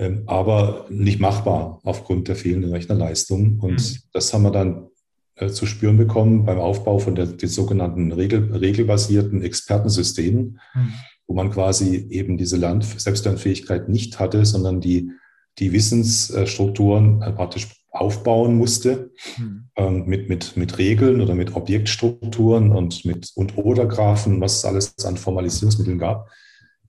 [0.00, 3.58] ähm, aber nicht machbar aufgrund der fehlenden Rechnerleistung.
[3.60, 3.96] Und mhm.
[4.14, 4.86] das haben wir dann
[5.34, 10.92] äh, zu spüren bekommen beim Aufbau von der, den sogenannten Regel, regelbasierten Expertensystemen, mhm.
[11.26, 15.10] wo man quasi eben diese Land Selbstlernfähigkeit nicht hatte, sondern die,
[15.58, 19.68] die Wissensstrukturen äh, praktisch aufbauen musste mhm.
[19.76, 24.64] ähm, mit, mit, mit Regeln oder mit Objektstrukturen und mit und oder Graphen, was es
[24.64, 26.30] alles an Formalisierungsmitteln gab,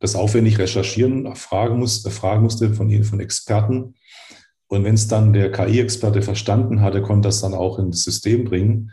[0.01, 3.95] das aufwendig recherchieren, fragen, muss, fragen musste von, von Experten
[4.71, 8.45] und wenn es dann der KI-Experte verstanden hatte, konnte das dann auch in das System
[8.45, 8.91] bringen.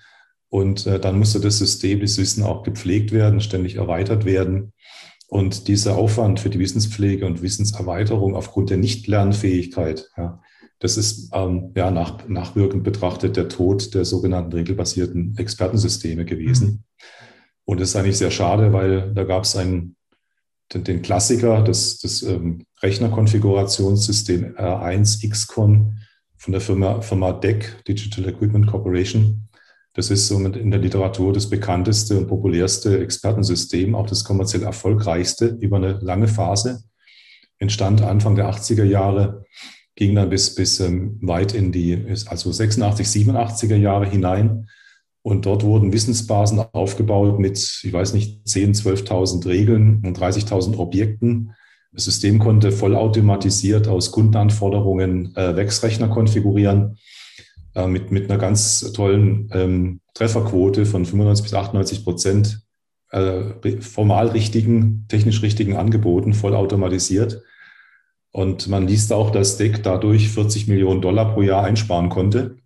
[0.49, 4.73] Und äh, dann musste das System, das Wissen auch gepflegt werden, ständig erweitert werden.
[5.29, 10.40] Und dieser Aufwand für die Wissenspflege und Wissenserweiterung aufgrund der Nichtlernfähigkeit, ja,
[10.81, 16.66] das ist ähm, ja nach, nachwirkend betrachtet der Tod der sogenannten regelbasierten Expertensysteme gewesen.
[16.66, 16.85] Mhm.
[17.66, 19.94] Und das ist eigentlich sehr schade, weil da gab es einen
[20.72, 25.98] den, den Klassiker, das, das ähm, Rechnerkonfigurationssystem R1 XCON
[26.37, 29.48] von der Firma, Firma DEC, Digital Equipment Corporation.
[29.94, 35.59] Das ist somit in der Literatur das bekannteste und populärste Expertensystem, auch das kommerziell erfolgreichste
[35.61, 36.85] über eine lange Phase.
[37.59, 39.44] Entstand Anfang der 80er Jahre,
[39.96, 44.68] ging dann bis, bis ähm, weit in die, also 86, 87er Jahre hinein
[45.22, 51.52] und dort wurden Wissensbasen aufgebaut mit, ich weiß nicht, 10.000, 12.000 Regeln und 30.000 Objekten.
[51.92, 56.98] Das System konnte vollautomatisiert aus Kundenanforderungen äh, Wechsrechner konfigurieren
[57.74, 62.62] äh, mit, mit einer ganz tollen ähm, Trefferquote von 95 bis 98 Prozent
[63.11, 67.42] äh, formal richtigen, technisch richtigen Angeboten, vollautomatisiert.
[68.33, 72.57] Und man liest auch, dass DEC dadurch 40 Millionen Dollar pro Jahr einsparen konnte.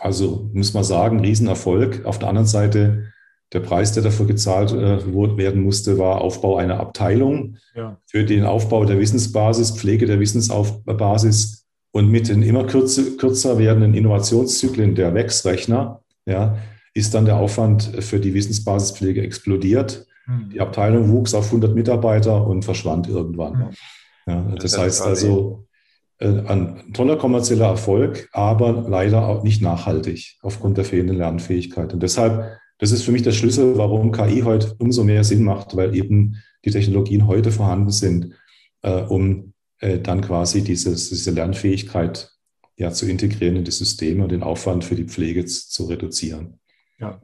[0.00, 2.06] Also muss man sagen, Riesenerfolg.
[2.06, 3.12] Auf der anderen Seite,
[3.52, 5.04] der Preis, der dafür gezahlt äh,
[5.36, 7.98] werden musste, war Aufbau einer Abteilung ja.
[8.06, 13.94] für den Aufbau der Wissensbasis, Pflege der Wissensbasis und mit den immer kürzer, kürzer werdenden
[13.94, 16.56] Innovationszyklen der Wechsrechner ja,
[16.94, 20.06] ist dann der Aufwand für die Wissensbasispflege explodiert.
[20.24, 20.50] Hm.
[20.50, 23.58] Die Abteilung wuchs auf 100 Mitarbeiter und verschwand irgendwann.
[23.58, 23.74] Hm.
[24.26, 25.66] Ja, das, das heißt also,
[26.20, 31.94] ein toller kommerzieller Erfolg, aber leider auch nicht nachhaltig aufgrund der fehlenden Lernfähigkeit.
[31.94, 35.76] Und deshalb, das ist für mich der Schlüssel, warum KI heute umso mehr Sinn macht,
[35.76, 38.34] weil eben die Technologien heute vorhanden sind,
[38.82, 42.30] äh, um äh, dann quasi dieses, diese Lernfähigkeit
[42.76, 46.60] ja, zu integrieren in die Systeme und den Aufwand für die Pflege zu reduzieren.
[46.98, 47.20] Ja.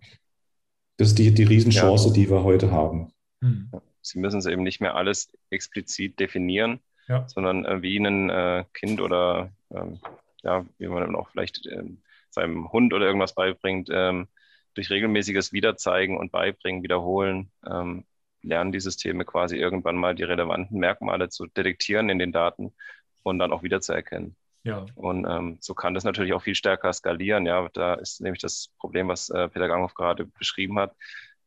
[0.96, 2.14] Das ist die, die Riesenchance, ja.
[2.14, 3.12] die wir heute haben.
[3.42, 3.70] Hm.
[4.00, 7.28] Sie müssen es eben nicht mehr alles explizit definieren, ja.
[7.28, 10.00] sondern äh, wie ein äh, Kind oder ähm,
[10.42, 14.28] ja, wie man auch vielleicht ähm, seinem Hund oder irgendwas beibringt, ähm,
[14.74, 18.04] durch regelmäßiges Wiederzeigen und Beibringen, Wiederholen, ähm,
[18.42, 22.74] lernen die Systeme quasi irgendwann mal die relevanten Merkmale zu detektieren in den Daten
[23.22, 24.36] und dann auch wiederzuerkennen.
[24.62, 24.84] Ja.
[24.94, 27.46] Und ähm, so kann das natürlich auch viel stärker skalieren.
[27.46, 30.94] Ja, da ist nämlich das Problem, was äh, Peter Ganghoff gerade beschrieben hat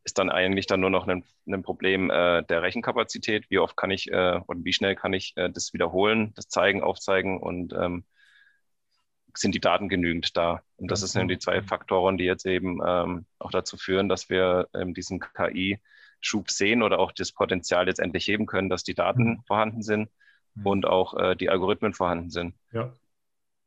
[0.09, 3.45] ist dann eigentlich dann nur noch ein, ein Problem äh, der Rechenkapazität.
[3.49, 6.81] Wie oft kann ich äh, und wie schnell kann ich äh, das wiederholen, das zeigen,
[6.81, 8.03] aufzeigen und ähm,
[9.35, 10.63] sind die Daten genügend da?
[10.77, 14.67] Und das sind die zwei Faktoren, die jetzt eben ähm, auch dazu führen, dass wir
[14.73, 19.23] ähm, diesen KI-Schub sehen oder auch das Potenzial jetzt endlich heben können, dass die Daten
[19.23, 19.43] mhm.
[19.45, 20.09] vorhanden sind
[20.55, 20.65] mhm.
[20.65, 22.55] und auch äh, die Algorithmen vorhanden sind.
[22.71, 22.91] Ja.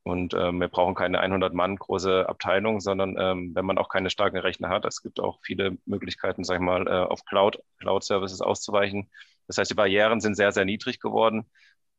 [0.05, 4.11] Und ähm, wir brauchen keine 100 Mann große Abteilung, sondern ähm, wenn man auch keine
[4.11, 8.41] starken Rechner hat, es gibt auch viele Möglichkeiten, sag ich mal, äh, auf Cloud, Cloud-Services
[8.41, 9.09] auszuweichen.
[9.47, 11.47] Das heißt, die Barrieren sind sehr, sehr niedrig geworden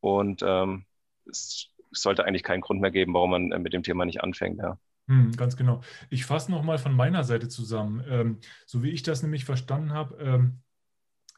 [0.00, 0.84] und ähm,
[1.30, 4.58] es sollte eigentlich keinen Grund mehr geben, warum man äh, mit dem Thema nicht anfängt.
[4.58, 4.78] Ja.
[5.08, 5.80] Hm, ganz genau.
[6.10, 8.04] Ich fasse nochmal von meiner Seite zusammen.
[8.08, 10.60] Ähm, so wie ich das nämlich verstanden habe, ähm,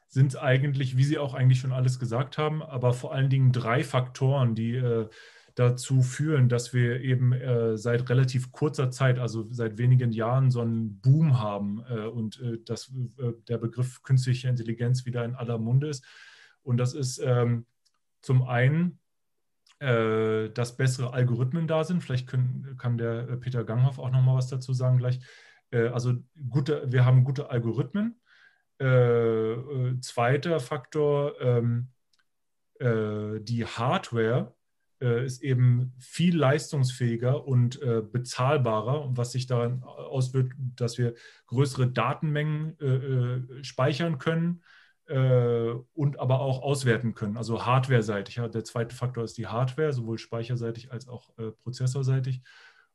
[0.08, 3.52] sind es eigentlich, wie Sie auch eigentlich schon alles gesagt haben, aber vor allen Dingen
[3.52, 5.08] drei Faktoren, die äh,
[5.56, 10.60] dazu führen, dass wir eben äh, seit relativ kurzer Zeit, also seit wenigen Jahren, so
[10.60, 15.56] einen Boom haben äh, und äh, dass äh, der Begriff künstliche Intelligenz wieder in aller
[15.56, 16.04] Munde ist.
[16.62, 17.64] Und das ist ähm,
[18.20, 18.98] zum einen
[19.78, 22.02] äh, dass bessere Algorithmen da sind.
[22.02, 25.20] Vielleicht können, kann der äh, Peter Ganghoff auch noch mal was dazu sagen gleich.
[25.72, 26.14] Also
[26.48, 28.20] gute, wir haben gute Algorithmen.
[28.78, 31.88] zweiter Faktor, ähm,
[32.80, 34.55] die Hardware
[34.98, 37.80] ist eben viel leistungsfähiger und
[38.12, 41.14] bezahlbarer, was sich daran auswirkt, dass wir
[41.46, 44.62] größere Datenmengen speichern können
[45.06, 48.36] äh, und aber auch auswerten können, also hardware-seitig.
[48.36, 48.48] Ja.
[48.48, 52.42] Der zweite Faktor ist die Hardware, sowohl speicherseitig als auch äh, prozessorseitig.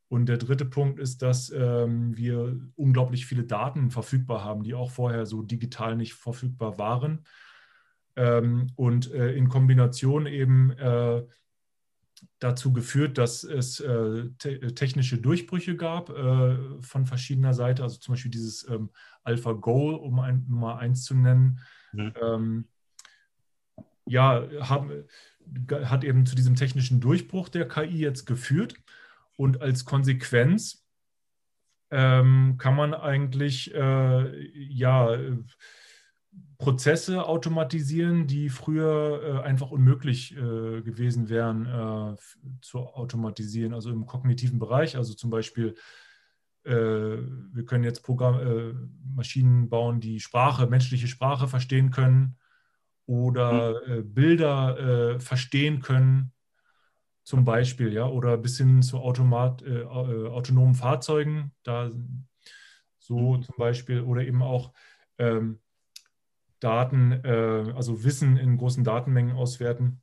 [0.09, 4.91] Und der dritte Punkt ist, dass ähm, wir unglaublich viele Daten verfügbar haben, die auch
[4.91, 7.25] vorher so digital nicht verfügbar waren.
[8.17, 11.23] Ähm, und äh, in Kombination eben äh,
[12.39, 18.13] dazu geführt, dass es äh, te technische Durchbrüche gab äh, von verschiedener Seite, also zum
[18.13, 18.89] Beispiel dieses ähm,
[19.23, 21.60] AlphaGo, um ein, Nummer eins zu nennen,
[21.93, 22.13] Mhm.
[22.21, 22.65] Ähm,
[24.05, 25.05] ja, haben,
[25.69, 28.75] hat eben zu diesem technischen Durchbruch der KI jetzt geführt.
[29.38, 30.86] Und als Konsequenz
[31.89, 35.17] ähm, kann man eigentlich äh, ja,
[36.57, 42.15] Prozesse automatisieren, die früher äh, einfach unmöglich äh, gewesen wären äh,
[42.61, 45.75] zu automatisieren, also im kognitiven Bereich, also zum Beispiel
[46.63, 48.73] äh, wir können jetzt Programm, äh,
[49.15, 52.37] Maschinen bauen, die Sprache, menschliche Sprache verstehen können
[53.07, 54.13] oder mhm.
[54.13, 56.31] Bilder verstehen können,
[57.23, 61.91] zum Beispiel, ja, oder bis hin zu Automat, äh, autonomen Fahrzeugen, da
[62.99, 63.43] so mhm.
[63.43, 64.71] zum Beispiel, oder eben auch
[65.17, 65.59] ähm,
[66.62, 70.02] Daten, äh, also Wissen in großen Datenmengen auswerten.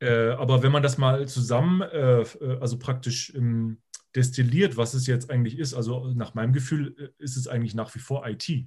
[0.00, 3.78] Äh, aber wenn man das mal zusammen, also praktisch im
[4.14, 5.74] destilliert, was es jetzt eigentlich ist.
[5.74, 8.66] Also nach meinem Gefühl äh, ist es eigentlich nach wie vor IT.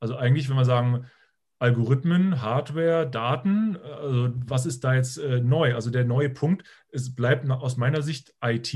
[0.00, 1.06] Also eigentlich, wenn wir sagen,
[1.58, 5.74] Algorithmen, Hardware, Daten, also was ist da jetzt äh, neu?
[5.74, 8.72] Also der neue Punkt, es bleibt aus meiner Sicht IT,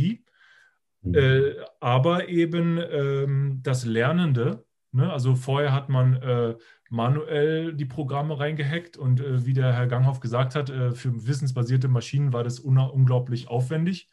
[1.01, 1.15] mhm.
[1.15, 4.67] äh, aber eben ähm, das Lernende.
[4.95, 5.13] Ne?
[5.13, 6.55] Also vorher hat man äh,
[6.89, 11.89] manuell die Programme reingehackt und äh, wie der Herr Ganghoff gesagt hat, äh, für wissensbasierte
[11.89, 14.09] Maschinen war das unglaublich aufwendig.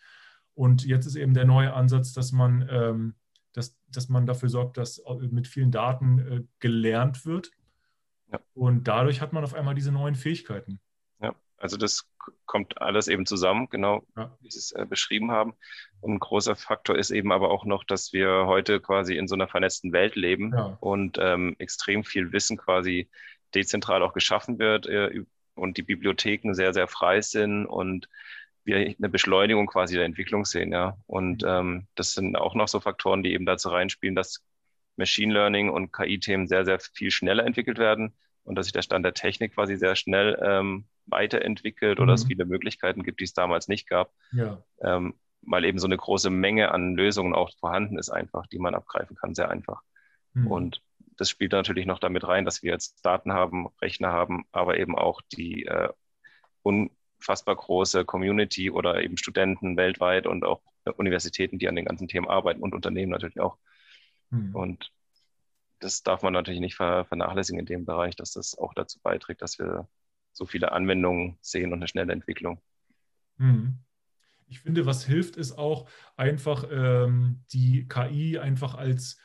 [0.55, 3.13] Und jetzt ist eben der neue Ansatz, dass man, ähm,
[3.53, 7.51] dass, dass man dafür sorgt, dass mit vielen Daten äh, gelernt wird.
[8.31, 8.39] Ja.
[8.55, 10.79] Und dadurch hat man auf einmal diese neuen Fähigkeiten.
[11.61, 12.09] Also das
[12.45, 14.35] kommt alles eben zusammen, genau ja.
[14.41, 15.53] wie Sie es äh, beschrieben haben.
[16.01, 19.35] Und ein großer Faktor ist eben aber auch noch, dass wir heute quasi in so
[19.35, 20.77] einer vernetzten Welt leben ja.
[20.79, 23.09] und ähm, extrem viel Wissen quasi
[23.53, 25.23] dezentral auch geschaffen wird äh,
[25.55, 28.07] und die Bibliotheken sehr, sehr frei sind und
[28.63, 30.97] wir eine Beschleunigung quasi der Entwicklung sehen, ja.
[31.07, 31.49] Und mhm.
[31.49, 34.43] ähm, das sind auch noch so Faktoren, die eben dazu reinspielen, dass
[34.97, 39.05] Machine Learning und KI-Themen sehr, sehr viel schneller entwickelt werden und dass sich der Stand
[39.05, 42.03] der Technik quasi sehr schnell ähm, weiterentwickelt mhm.
[42.03, 42.29] oder es mhm.
[42.29, 44.11] viele Möglichkeiten gibt, die es damals nicht gab.
[44.31, 44.63] Ja.
[44.81, 48.75] Ähm, weil eben so eine große Menge an Lösungen auch vorhanden ist, einfach, die man
[48.75, 49.81] abgreifen kann, sehr einfach.
[50.33, 50.47] Mhm.
[50.47, 50.81] Und
[51.17, 54.95] das spielt natürlich noch damit rein, dass wir jetzt Daten haben, Rechner haben, aber eben
[54.95, 55.89] auch die äh,
[56.63, 60.61] un unfassbar große Community oder eben Studenten weltweit und auch
[60.97, 63.57] Universitäten, die an den ganzen Themen arbeiten und Unternehmen natürlich auch.
[64.31, 64.55] Mhm.
[64.55, 64.91] Und
[65.81, 69.59] das darf man natürlich nicht vernachlässigen in dem Bereich, dass das auch dazu beiträgt, dass
[69.59, 69.87] wir
[70.31, 72.61] so viele Anwendungen sehen und eine schnelle Entwicklung.
[73.37, 73.79] Mhm.
[74.47, 79.17] Ich finde, was hilft, ist auch einfach ähm, die KI einfach als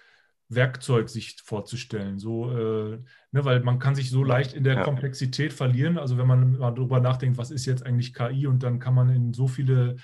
[0.48, 2.18] Werkzeug sich vorzustellen.
[2.18, 4.82] So, äh, ne, weil man kann sich so leicht in der ja.
[4.84, 5.98] Komplexität verlieren.
[5.98, 9.08] Also wenn man mal darüber nachdenkt, was ist jetzt eigentlich KI und dann kann man
[9.08, 9.96] in so viele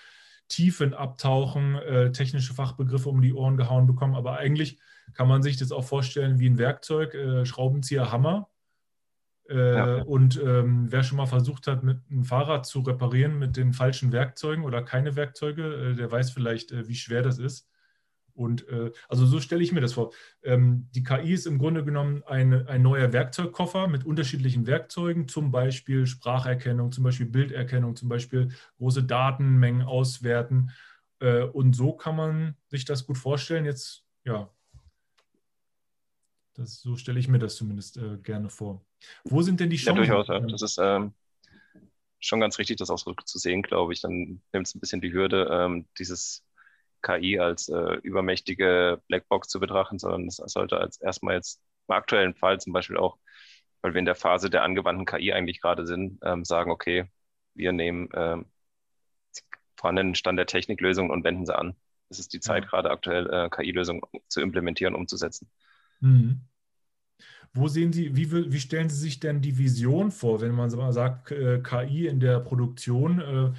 [0.49, 4.17] Tiefen abtauchen, äh, technische Fachbegriffe um die Ohren gehauen bekommen.
[4.17, 4.81] Aber eigentlich
[5.15, 8.49] kann man sich das auch vorstellen wie ein Werkzeug, äh, Schraubenzieher, Hammer.
[9.49, 10.03] Äh, ja.
[10.03, 14.13] Und ähm, wer schon mal versucht hat, mit einem Fahrrad zu reparieren mit den falschen
[14.13, 17.69] Werkzeugen oder keine Werkzeuge, äh, der weiß vielleicht, äh, wie schwer das ist.
[18.35, 20.13] Und äh, also so stelle ich mir das vor.
[20.43, 25.51] Ähm, die KI ist im Grunde genommen eine, ein neuer Werkzeugkoffer mit unterschiedlichen Werkzeugen, zum
[25.51, 30.71] Beispiel Spracherkennung, zum Beispiel Bilderkennung, zum Beispiel große Datenmengen auswerten.
[31.21, 33.65] Äh, und so kann man sich das gut vorstellen.
[33.65, 34.51] Jetzt, ja,
[36.55, 38.85] das, so stelle ich mir das zumindest äh, gerne vor.
[39.25, 40.05] Wo sind denn die Chancen?
[40.05, 40.29] Ja, durchaus.
[40.29, 40.41] Ja.
[40.41, 41.15] Das ist, ähm,
[42.25, 44.01] schon ganz richtig, das auch so zu sehen, glaube ich.
[44.01, 46.45] Dann nimmt es ein bisschen die Hürde, ähm, dieses
[47.03, 52.35] KI als äh, übermächtige Blackbox zu betrachten, sondern es sollte als erstmal jetzt im aktuellen
[52.35, 53.19] Fall zum Beispiel auch,
[53.83, 57.07] weil wir in der Phase der angewandten KI eigentlich gerade sind, ähm, sagen, okay,
[57.55, 58.47] wir nehmen ähm,
[59.77, 61.77] vorhandenen Stand der Techniklösungen und wenden sie an.
[62.09, 65.51] Es ist die Zeit, gerade aktuell äh, KI-Lösungen zu implementieren, umzusetzen.
[66.03, 66.43] Mhm.
[67.55, 71.31] Wo sehen Sie, wie, wie, stellen Sie sich denn die Vision vor, wenn man sagt,
[71.33, 73.21] äh, KI in der Produktion?
[73.21, 73.53] Äh,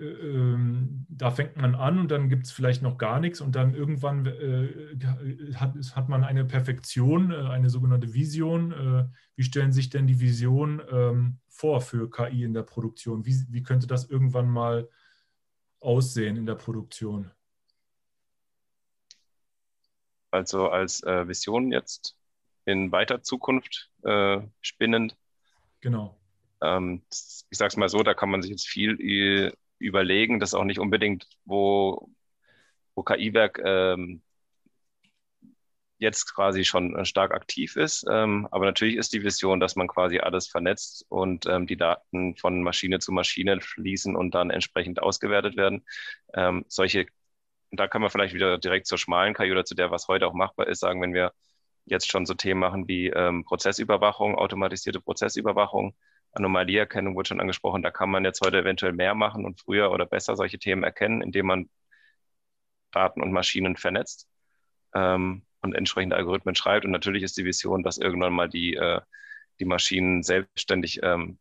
[0.00, 3.54] äh, ähm, da fängt man an und dann gibt es vielleicht noch gar nichts und
[3.54, 4.96] dann irgendwann äh,
[5.54, 8.72] hat, hat, man eine Perfektion, äh, eine sogenannte Vision.
[8.72, 9.04] Äh,
[9.36, 13.24] wie stellen Sie sich denn die Vision ähm, vor für KI in der Produktion?
[13.26, 14.88] Wie, wie könnte das irgendwann mal
[15.80, 17.30] aussehen in der Produktion?
[20.30, 22.16] Also als äh, Vision jetzt
[22.64, 25.16] in weiter Zukunft äh, spinnend.
[25.80, 26.16] Genau.
[26.62, 30.54] Ähm, ich sage es mal so, da kann man sich jetzt viel überlegen, das ist
[30.54, 32.10] auch nicht unbedingt, wo,
[32.94, 34.22] wo KI-Werk ähm,
[36.00, 38.06] jetzt quasi schon stark aktiv ist.
[38.10, 42.36] Ähm, aber natürlich ist die Vision, dass man quasi alles vernetzt und ähm, die Daten
[42.36, 45.84] von Maschine zu Maschine fließen und dann entsprechend ausgewertet werden.
[46.34, 47.06] Ähm, solche,
[47.70, 50.34] da kann man vielleicht wieder direkt zur schmalen KI oder zu der, was heute auch
[50.34, 51.32] machbar ist, sagen, wenn wir
[51.86, 55.94] jetzt schon so Themen machen wie ähm, Prozessüberwachung, automatisierte Prozessüberwachung,
[56.32, 57.82] Anomalieerkennung wurde schon angesprochen.
[57.82, 61.22] Da kann man jetzt heute eventuell mehr machen und früher oder besser solche Themen erkennen,
[61.22, 61.70] indem man
[62.92, 64.28] Daten und Maschinen vernetzt
[64.94, 66.84] ähm, und entsprechende Algorithmen schreibt.
[66.84, 69.00] Und natürlich ist die Vision, dass irgendwann mal die, äh,
[69.58, 71.38] die Maschinen selbstständig ähm,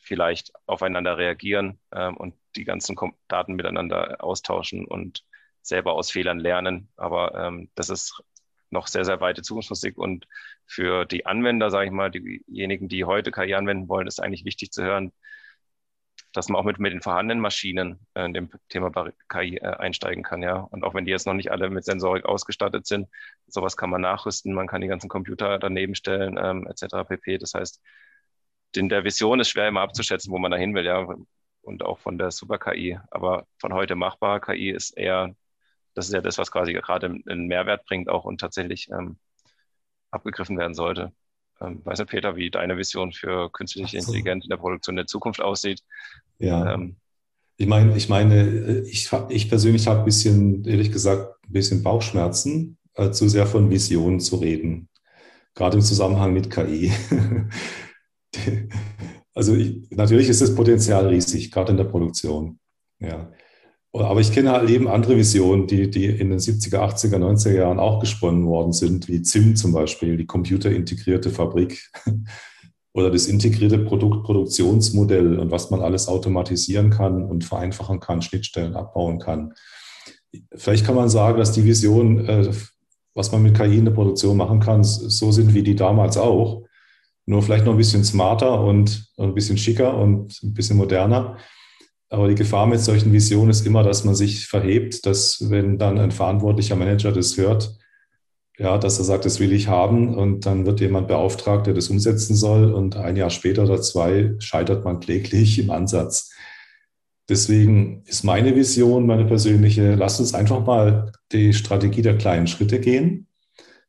[0.00, 2.96] vielleicht aufeinander reagieren ähm, und die ganzen
[3.28, 5.24] Daten miteinander austauschen und
[5.62, 6.88] selber aus Fehlern lernen.
[6.96, 8.22] Aber ähm, das ist
[8.70, 9.98] noch sehr, sehr weite Zukunftsmusik.
[9.98, 10.26] Und
[10.66, 14.72] für die Anwender, sage ich mal, diejenigen, die heute KI anwenden wollen, ist eigentlich wichtig
[14.72, 15.12] zu hören,
[16.32, 18.90] dass man auch mit, mit den vorhandenen Maschinen äh, in dem Thema
[19.28, 20.56] KI äh, einsteigen kann, ja.
[20.56, 23.08] Und auch wenn die jetzt noch nicht alle mit Sensorik ausgestattet sind,
[23.46, 27.04] sowas kann man nachrüsten, man kann die ganzen Computer daneben stellen, ähm, etc.
[27.06, 27.38] pp.
[27.38, 27.80] Das heißt,
[28.74, 31.06] in der Vision ist schwer immer abzuschätzen, wo man dahin will, ja.
[31.60, 32.98] Und auch von der Super-KI.
[33.10, 35.34] Aber von heute machbar KI ist eher
[35.94, 39.16] das ist ja das, was quasi gerade einen Mehrwert bringt auch und tatsächlich ähm,
[40.10, 41.12] abgegriffen werden sollte.
[41.60, 44.12] Ähm, weiß nicht, Peter, wie deine Vision für künstliche so.
[44.12, 45.82] Intelligenz in der Produktion der Zukunft aussieht.
[46.38, 46.74] Ja.
[46.74, 46.96] Ähm,
[47.56, 52.78] ich meine, ich meine, ich, ich persönlich habe ein bisschen, ehrlich gesagt, ein bisschen Bauchschmerzen,
[52.94, 54.88] äh, zu sehr von Visionen zu reden.
[55.54, 56.92] Gerade im Zusammenhang mit KI.
[59.34, 62.58] also ich, natürlich ist das Potenzial riesig, gerade in der Produktion.
[62.98, 63.30] Ja.
[63.94, 67.78] Aber ich kenne halt eben andere Visionen, die, die in den 70er, 80er, 90er Jahren
[67.78, 71.90] auch gesponnen worden sind, wie ZIM zum Beispiel, die computerintegrierte Fabrik
[72.94, 79.18] oder das integrierte Produktproduktionsmodell und was man alles automatisieren kann und vereinfachen kann, Schnittstellen abbauen
[79.18, 79.52] kann.
[80.54, 82.50] Vielleicht kann man sagen, dass die Vision, äh,
[83.14, 86.62] was man mit KI in der Produktion machen kann, so sind wie die damals auch,
[87.26, 91.36] nur vielleicht noch ein bisschen smarter und ein bisschen schicker und ein bisschen moderner.
[92.12, 95.98] Aber die Gefahr mit solchen Visionen ist immer, dass man sich verhebt, dass wenn dann
[95.98, 97.78] ein verantwortlicher Manager das hört,
[98.58, 101.88] ja, dass er sagt, das will ich haben und dann wird jemand beauftragt, der das
[101.88, 106.30] umsetzen soll und ein Jahr später oder zwei scheitert man kläglich im Ansatz.
[107.30, 112.78] Deswegen ist meine Vision, meine persönliche, lasst uns einfach mal die Strategie der kleinen Schritte
[112.78, 113.26] gehen.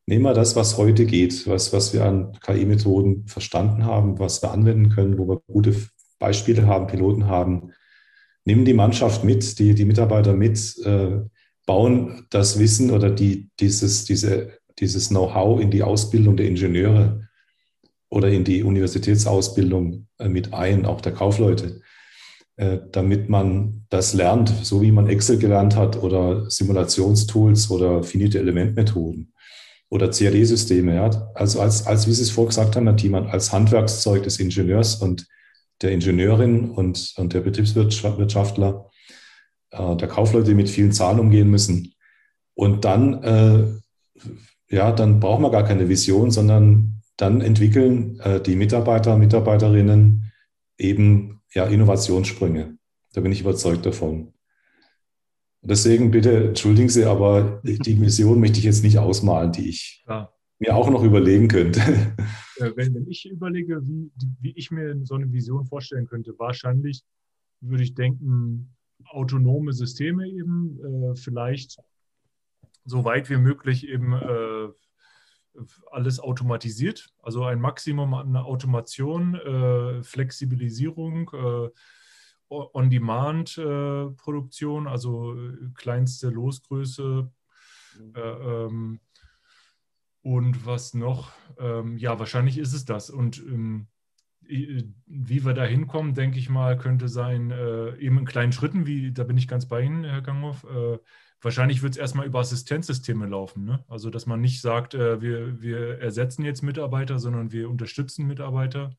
[0.05, 4.51] Nehmen wir das, was heute geht, was, was wir an KI-Methoden verstanden haben, was wir
[4.51, 5.75] anwenden können, wo wir gute
[6.19, 7.73] Beispiele haben, Piloten haben,
[8.45, 11.21] nimm die Mannschaft mit, die, die Mitarbeiter mit, äh,
[11.65, 17.27] bauen das Wissen oder die, dieses, diese, dieses Know-how in die Ausbildung der Ingenieure
[18.09, 21.81] oder in die Universitätsausbildung äh, mit ein, auch der Kaufleute,
[22.57, 28.39] äh, damit man das lernt, so wie man Excel gelernt hat oder Simulationstools oder finite
[28.39, 29.33] Elementmethoden
[29.89, 30.95] oder CAD-Systeme.
[30.95, 31.31] Ja?
[31.33, 35.27] Also als, als, wie Sie es vorgesagt haben, Herr Thiemann, als Handwerkszeug des Ingenieurs und
[35.83, 38.89] der Ingenieurin und, und der Betriebswirtschaftler,
[39.71, 41.93] äh, der Kaufleute, die mit vielen Zahlen umgehen müssen.
[42.55, 43.65] Und dann, äh,
[44.69, 50.31] ja, dann brauchen wir gar keine Vision, sondern dann entwickeln äh, die Mitarbeiter, Mitarbeiterinnen
[50.77, 52.77] eben ja, Innovationssprünge.
[53.13, 54.33] Da bin ich überzeugt davon.
[55.61, 60.32] Deswegen bitte entschuldigen Sie, aber die Vision möchte ich jetzt nicht ausmalen, die ich ja.
[60.63, 61.79] Mir auch noch überlegen könnte.
[62.57, 67.03] Äh, wenn, wenn ich überlege, wie, wie ich mir so eine Vision vorstellen könnte, wahrscheinlich
[67.61, 71.77] würde ich denken, autonome Systeme eben, äh, vielleicht
[72.85, 74.69] so weit wie möglich eben äh,
[75.91, 81.69] alles automatisiert, also ein Maximum an Automation, äh, Flexibilisierung, äh,
[82.49, 85.35] On-Demand-Produktion, also
[85.73, 87.31] kleinste Losgröße.
[87.97, 88.13] Mhm.
[88.15, 88.99] Ähm,
[90.23, 91.31] und was noch?
[91.59, 93.09] Ähm, ja, wahrscheinlich ist es das.
[93.09, 93.87] Und ähm,
[94.45, 99.11] wie wir da hinkommen, denke ich mal, könnte sein, äh, eben in kleinen Schritten, wie,
[99.11, 100.63] da bin ich ganz bei Ihnen, Herr Ganghoff.
[100.63, 100.97] Äh,
[101.41, 103.65] wahrscheinlich wird es erstmal über Assistenzsysteme laufen.
[103.65, 103.83] Ne?
[103.87, 108.91] Also, dass man nicht sagt, äh, wir, wir ersetzen jetzt Mitarbeiter, sondern wir unterstützen Mitarbeiter.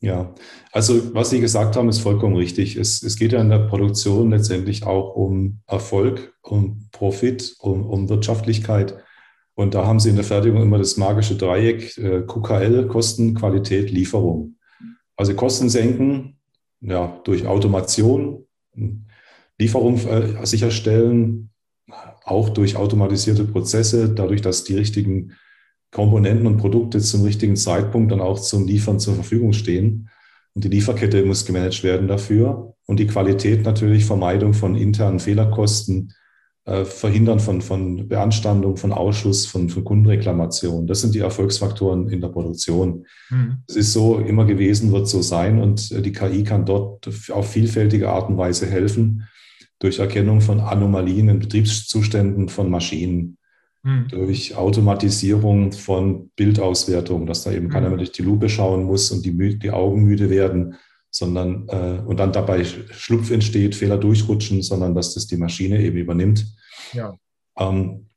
[0.00, 0.34] Ja,
[0.72, 2.76] also was Sie gesagt haben, ist vollkommen richtig.
[2.76, 8.08] Es, es geht ja in der Produktion letztendlich auch um Erfolg, um Profit, um, um
[8.08, 8.96] Wirtschaftlichkeit.
[9.54, 13.90] Und da haben Sie in der Fertigung immer das magische Dreieck äh, QKL, Kosten, Qualität,
[13.90, 14.56] Lieferung.
[15.16, 16.38] Also Kosten senken
[16.80, 18.46] ja, durch Automation,
[19.58, 21.50] Lieferung äh, sicherstellen,
[22.24, 25.32] auch durch automatisierte Prozesse, dadurch, dass die richtigen
[25.90, 30.08] Komponenten und Produkte zum richtigen Zeitpunkt dann auch zum Liefern zur Verfügung stehen.
[30.54, 32.74] Und die Lieferkette muss gemanagt werden dafür.
[32.86, 36.14] Und die Qualität natürlich, Vermeidung von internen Fehlerkosten,
[36.64, 40.86] äh, Verhindern von, von Beanstandung, von Ausschuss, von, von Kundenreklamation.
[40.86, 43.04] Das sind die Erfolgsfaktoren in der Produktion.
[43.30, 43.58] Mhm.
[43.66, 47.50] Es ist so immer gewesen, wird so sein und äh, die KI kann dort auf
[47.50, 49.28] vielfältige Art und Weise helfen
[49.80, 53.38] durch Erkennung von Anomalien in Betriebszuständen von Maschinen,
[53.82, 54.06] mhm.
[54.08, 57.70] durch Automatisierung von Bildauswertung, dass da eben mhm.
[57.70, 60.76] keiner mehr durch die Lupe schauen muss und die, die Augen müde werden,
[61.12, 65.98] sondern äh, und dann dabei Schlupf entsteht, Fehler durchrutschen, sondern dass das die Maschine eben
[65.98, 66.46] übernimmt.
[66.94, 67.14] Ja.
[67.58, 68.08] Ähm,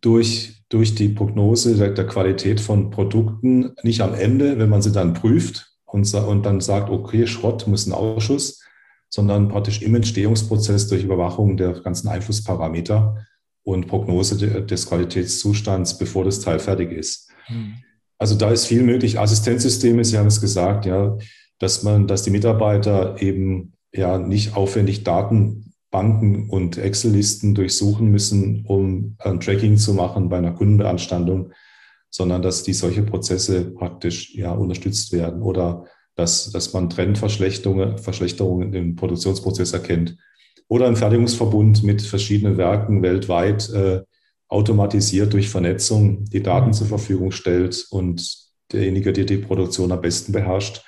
[0.00, 4.92] durch, durch die Prognose der, der, Qualität von Produkten, nicht am Ende, wenn man sie
[4.92, 8.60] dann prüft und, und dann sagt, okay, Schrott muss ein Ausschuss,
[9.08, 13.26] sondern praktisch im Entstehungsprozess durch Überwachung der ganzen Einflussparameter
[13.62, 17.28] und Prognose de, des Qualitätszustands, bevor das Teil fertig ist.
[17.46, 17.74] Hm.
[18.18, 19.18] Also da ist viel möglich.
[19.18, 21.16] Assistenzsysteme, Sie haben es gesagt, ja,
[21.60, 29.16] dass man, dass die Mitarbeiter eben ja nicht aufwendig Datenbanken und Excel-Listen durchsuchen müssen, um
[29.18, 31.52] ein Tracking zu machen bei einer Kundenbeanstandung,
[32.08, 35.84] sondern dass die solche Prozesse praktisch ja unterstützt werden oder
[36.16, 40.16] dass, dass man Trendverschlechterungen Verschlechterungen im Produktionsprozess erkennt
[40.66, 44.02] oder im Fertigungsverbund mit verschiedenen Werken weltweit äh,
[44.48, 46.72] automatisiert durch Vernetzung die Daten mhm.
[46.72, 50.84] zur Verfügung stellt und derjenige, der die Produktion am besten beherrscht,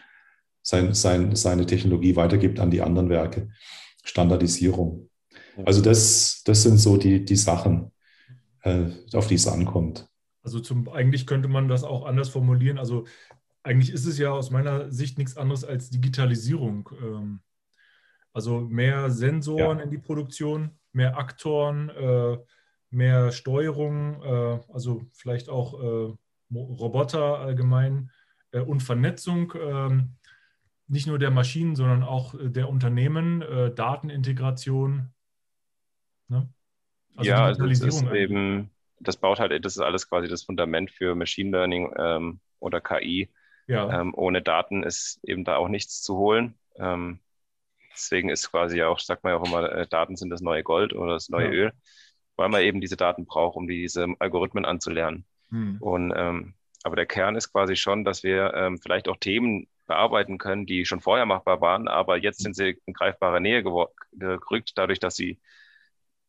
[0.63, 3.51] sein, sein, seine Technologie weitergibt an die anderen Werke.
[4.05, 5.09] Standardisierung.
[5.65, 7.93] Also das, das sind so die, die Sachen,
[8.63, 10.09] äh, auf die es ankommt.
[10.43, 12.79] Also zum, eigentlich könnte man das auch anders formulieren.
[12.79, 13.07] Also
[13.63, 16.89] eigentlich ist es ja aus meiner Sicht nichts anderes als Digitalisierung.
[17.01, 17.41] Ähm,
[18.33, 19.85] also mehr Sensoren ja.
[19.85, 22.39] in die Produktion, mehr Aktoren, äh,
[22.91, 26.15] mehr Steuerung, äh, also vielleicht auch äh,
[26.55, 28.11] Roboter allgemein
[28.67, 29.55] und Vernetzung.
[29.59, 30.17] Ähm,
[30.93, 35.09] nicht nur der Maschinen, sondern auch äh, der Unternehmen, äh, Datenintegration.
[36.29, 36.53] Ne?
[37.17, 38.71] Also ja, also das ist eben,
[39.01, 43.31] das baut halt, das ist alles quasi das Fundament für Machine Learning ähm, oder KI.
[43.67, 44.01] Ja.
[44.01, 46.59] Ähm, ohne Daten ist eben da auch nichts zu holen.
[46.77, 47.21] Ähm,
[47.95, 50.93] deswegen ist quasi auch, sagt man ja auch immer, äh, Daten sind das neue Gold
[50.93, 51.53] oder das neue ja.
[51.53, 51.73] Öl,
[52.37, 55.25] weil man eben diese Daten braucht, um diese Algorithmen anzulernen.
[55.49, 55.79] Hm.
[55.81, 60.39] Und ähm, aber der Kern ist quasi schon, dass wir ähm, vielleicht auch Themen bearbeiten
[60.39, 65.01] können, die schon vorher machbar waren, aber jetzt sind sie in greifbare Nähe gerückt, dadurch,
[65.01, 65.41] dass sie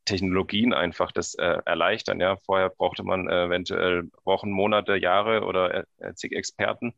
[0.06, 2.20] Technologien einfach das äh, erleichtern.
[2.20, 6.94] Ja, vorher brauchte man äh, eventuell Wochen, Monate, Jahre oder äh, zig Experten.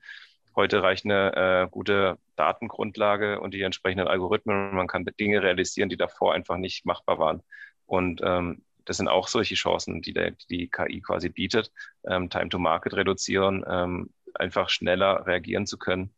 [0.56, 4.74] Heute reicht eine äh, gute Datengrundlage und die entsprechenden Algorithmen.
[4.74, 7.43] Man kann Dinge realisieren, die davor einfach nicht machbar waren.
[7.86, 11.72] Und ähm, das sind auch solche Chancen, die der, die KI quasi bietet,
[12.08, 16.14] ähm, Time to Market reduzieren, ähm, einfach schneller reagieren zu können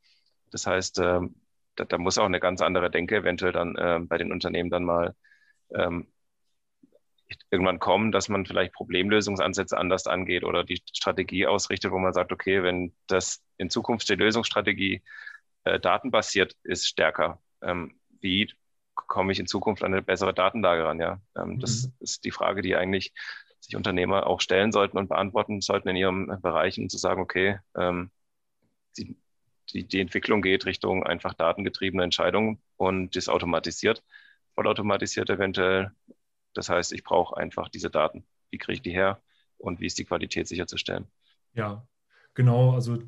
[0.51, 1.35] das heißt, ähm,
[1.75, 4.83] da, da, muss auch eine ganz andere Denke eventuell dann ähm, bei den Unternehmen dann
[4.83, 5.15] mal
[5.73, 6.07] ähm,
[7.51, 12.31] irgendwann kommen, dass man vielleicht Problemlösungsansätze anders angeht oder die Strategie ausrichtet, wo man sagt,
[12.31, 15.03] okay, wenn das in Zukunft die Lösungsstrategie
[15.65, 18.51] äh, datenbasiert ist, stärker, ähm, wie
[18.95, 20.99] komme ich in Zukunft an eine bessere Datenlage ran?
[20.99, 21.59] Ja, ähm, mhm.
[21.59, 23.13] das ist die Frage, die eigentlich
[23.59, 27.59] sich Unternehmer auch stellen sollten und beantworten sollten in ihrem Bereich, um zu sagen, okay,
[27.75, 28.11] ähm,
[28.93, 29.17] sie
[29.73, 34.03] die, die Entwicklung geht Richtung einfach datengetriebene Entscheidungen und das automatisiert,
[34.55, 35.91] vollautomatisiert eventuell.
[36.53, 38.25] Das heißt, ich brauche einfach diese Daten.
[38.49, 39.21] Wie kriege ich die her
[39.57, 41.07] und wie ist die Qualität sicherzustellen?
[41.53, 41.87] Ja,
[42.33, 42.71] genau.
[42.71, 42.99] Also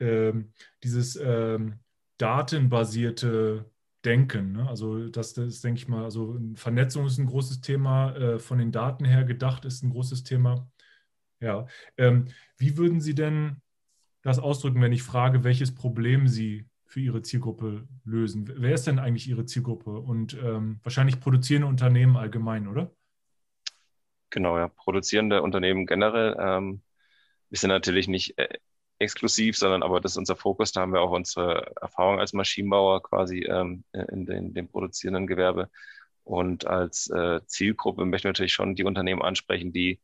[0.00, 0.52] ähm,
[0.82, 1.80] dieses ähm,
[2.18, 3.70] datenbasierte
[4.04, 4.52] Denken.
[4.52, 4.68] Ne?
[4.68, 8.72] Also das, das denke ich mal, also Vernetzung ist ein großes Thema, äh, von den
[8.72, 10.70] Daten her gedacht ist ein großes Thema.
[11.40, 13.62] Ja, ähm, wie würden Sie denn
[14.22, 18.52] das ausdrücken, wenn ich frage, welches Problem Sie für Ihre Zielgruppe lösen.
[18.56, 19.90] Wer ist denn eigentlich Ihre Zielgruppe?
[19.90, 22.90] Und ähm, wahrscheinlich produzierende Unternehmen allgemein, oder?
[24.30, 24.68] Genau, ja.
[24.68, 26.36] Produzierende Unternehmen generell.
[26.38, 26.82] Ähm,
[27.48, 28.58] wir sind natürlich nicht äh,
[28.98, 30.72] exklusiv, sondern aber das ist unser Fokus.
[30.72, 35.26] Da haben wir auch unsere Erfahrung als Maschinenbauer quasi ähm, in, den, in dem produzierenden
[35.26, 35.70] Gewerbe.
[36.24, 40.00] Und als äh, Zielgruppe möchten wir natürlich schon die Unternehmen ansprechen, die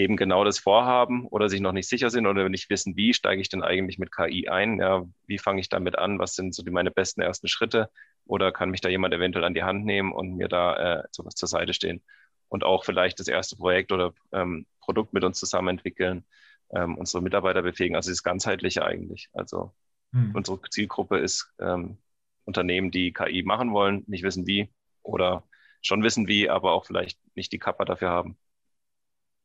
[0.00, 3.40] eben genau das vorhaben oder sich noch nicht sicher sind oder nicht wissen, wie steige
[3.40, 4.80] ich denn eigentlich mit KI ein?
[4.80, 6.18] Ja, wie fange ich damit an?
[6.18, 7.90] Was sind so die, meine besten ersten Schritte?
[8.24, 11.34] Oder kann mich da jemand eventuell an die Hand nehmen und mir da äh, sowas
[11.34, 12.02] zur Seite stehen?
[12.48, 16.24] Und auch vielleicht das erste Projekt oder ähm, Produkt mit uns zusammen entwickeln,
[16.72, 17.96] ähm, unsere Mitarbeiter befähigen.
[17.96, 19.28] Also das Ganzheitliche eigentlich.
[19.32, 19.72] Also
[20.12, 20.32] hm.
[20.34, 21.98] unsere Zielgruppe ist ähm,
[22.44, 24.70] Unternehmen, die KI machen wollen, nicht wissen wie
[25.02, 25.44] oder
[25.82, 28.36] schon wissen wie, aber auch vielleicht nicht die Kappa dafür haben.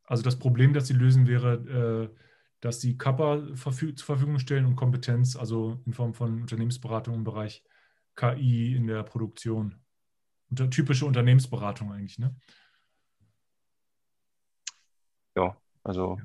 [0.05, 2.15] Also das Problem, das sie lösen, wäre, äh,
[2.59, 7.63] dass sie Kappa zur Verfügung stellen und Kompetenz, also in Form von Unternehmensberatung im Bereich
[8.15, 9.75] KI in der Produktion.
[10.49, 12.35] Unter, typische Unternehmensberatung eigentlich, ne?
[15.35, 16.17] Ja, also.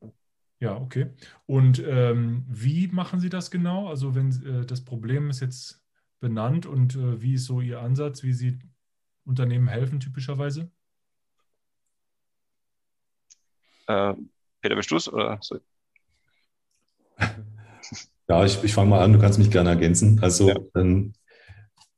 [0.00, 0.12] Ja,
[0.60, 1.10] ja okay.
[1.46, 3.88] Und ähm, wie machen Sie das genau?
[3.88, 5.82] Also wenn äh, das Problem ist jetzt
[6.20, 8.58] benannt und äh, wie ist so Ihr Ansatz, wie Sie
[9.24, 10.70] Unternehmen helfen typischerweise?
[13.88, 14.14] Äh,
[14.60, 15.12] Peter, bist du es?
[15.12, 15.38] Oder?
[15.40, 15.58] So.
[18.30, 20.18] Ja, ich, ich fange mal an, du kannst mich gerne ergänzen.
[20.20, 20.56] Also ja.
[20.76, 21.14] ähm,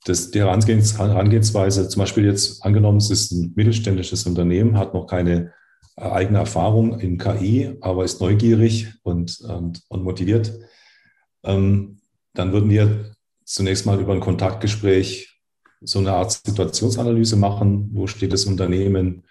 [0.05, 5.53] das, die Herangehensweise, zum Beispiel jetzt angenommen, es ist ein mittelständisches Unternehmen, hat noch keine
[5.97, 10.53] äh, eigene Erfahrung in KI, aber ist neugierig und, und, und motiviert,
[11.43, 12.01] ähm,
[12.33, 13.13] dann würden wir
[13.45, 15.41] zunächst mal über ein Kontaktgespräch
[15.81, 17.91] so eine Art Situationsanalyse machen.
[17.93, 19.25] Wo steht das Unternehmen?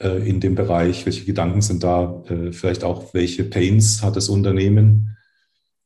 [0.00, 1.06] Äh, in dem Bereich?
[1.06, 2.22] Welche Gedanken sind da?
[2.28, 5.16] Äh, vielleicht auch, welche Pains hat das Unternehmen?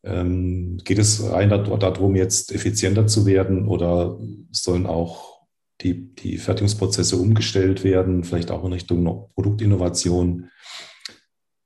[0.04, 4.18] Ähm, geht es rein darum, jetzt effizienter zu werden oder
[4.50, 5.46] sollen auch
[5.80, 10.48] die, die Fertigungsprozesse umgestellt werden, vielleicht auch in Richtung Produktinnovation?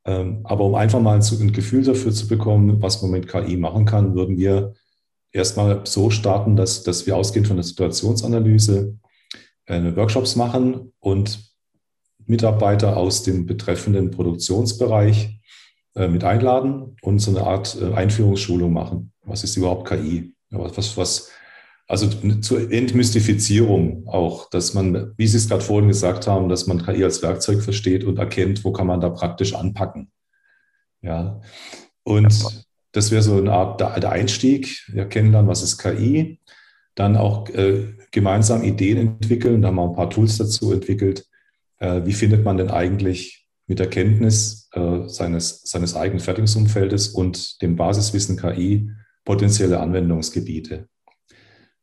[0.05, 3.87] Ähm, aber um einfach mal ein Gefühl dafür zu bekommen, was man mit KI machen
[3.87, 4.75] kann, würden wir
[5.33, 8.99] erstmal so starten, dass, dass wir ausgehend von der Situationsanalyse
[9.67, 11.41] äh, Workshops machen und
[12.27, 15.41] Mitarbeiter aus dem betreffenden Produktionsbereich
[15.95, 19.13] äh, mit einladen und so eine Art äh, Einführungsschulung machen.
[19.23, 20.35] Was ist überhaupt KI?
[20.51, 21.31] Was, was,
[21.89, 22.09] also
[22.41, 27.05] zur Entmystifizierung auch, dass man, wie Sie es gerade vorhin gesagt haben, dass man KI
[27.05, 30.11] als Werkzeug versteht und erkennt, wo kann man da praktisch anpacken.
[31.03, 31.41] Ja.
[32.03, 34.85] Und das wäre so eine Art der Einstieg.
[34.89, 36.41] Wir kennen dann, was ist KI.
[36.95, 39.61] Dann auch äh, gemeinsam Ideen entwickeln.
[39.61, 41.27] Da haben wir ein paar Tools dazu entwickelt,
[41.79, 47.61] äh, wie findet man denn eigentlich mit der Kenntnis äh, seines, seines eigenen Fertigungsumfeldes und
[47.63, 48.91] dem Basiswissen KI
[49.25, 50.89] potenzielle Anwendungsgebiete.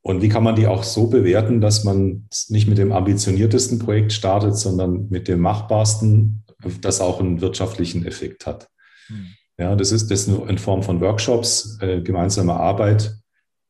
[0.02, 4.12] Und wie kann man die auch so bewerten, dass man nicht mit dem ambitioniertesten Projekt
[4.12, 6.44] startet, sondern mit dem machbarsten,
[6.82, 8.70] das auch einen wirtschaftlichen Effekt hat.
[9.08, 9.28] Hm.
[9.58, 13.16] Ja, das ist das in Form von Workshops, äh, gemeinsamer Arbeit,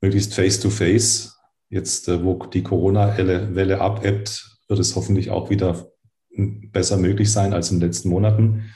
[0.01, 1.27] möglichst face-to-face.
[1.27, 1.33] -face.
[1.69, 5.92] Jetzt, äh, wo die Corona-Welle abebbt, wird es hoffentlich auch wieder
[6.35, 8.73] besser möglich sein als in den letzten Monaten.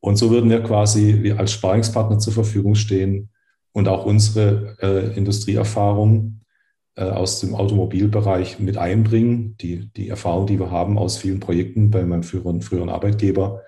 [0.00, 3.30] Und so würden wir quasi als Sparingspartner zur Verfügung stehen
[3.72, 6.40] und auch unsere äh, Industrieerfahrung
[6.96, 11.90] äh, aus dem Automobilbereich mit einbringen, die, die Erfahrung, die wir haben aus vielen Projekten
[11.90, 13.62] bei meinem früheren, früheren Arbeitgeber,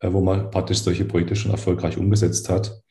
[0.00, 2.82] äh, wo man praktisch solche Projekte schon erfolgreich umgesetzt hat.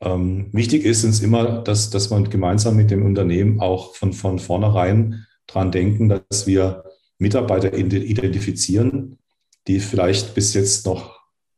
[0.00, 4.38] Ähm, wichtig ist uns immer, dass, dass man gemeinsam mit dem Unternehmen auch von, von
[4.38, 6.84] vornherein dran denken, dass wir
[7.18, 9.18] Mitarbeiter identifizieren,
[9.66, 11.16] die vielleicht bis jetzt noch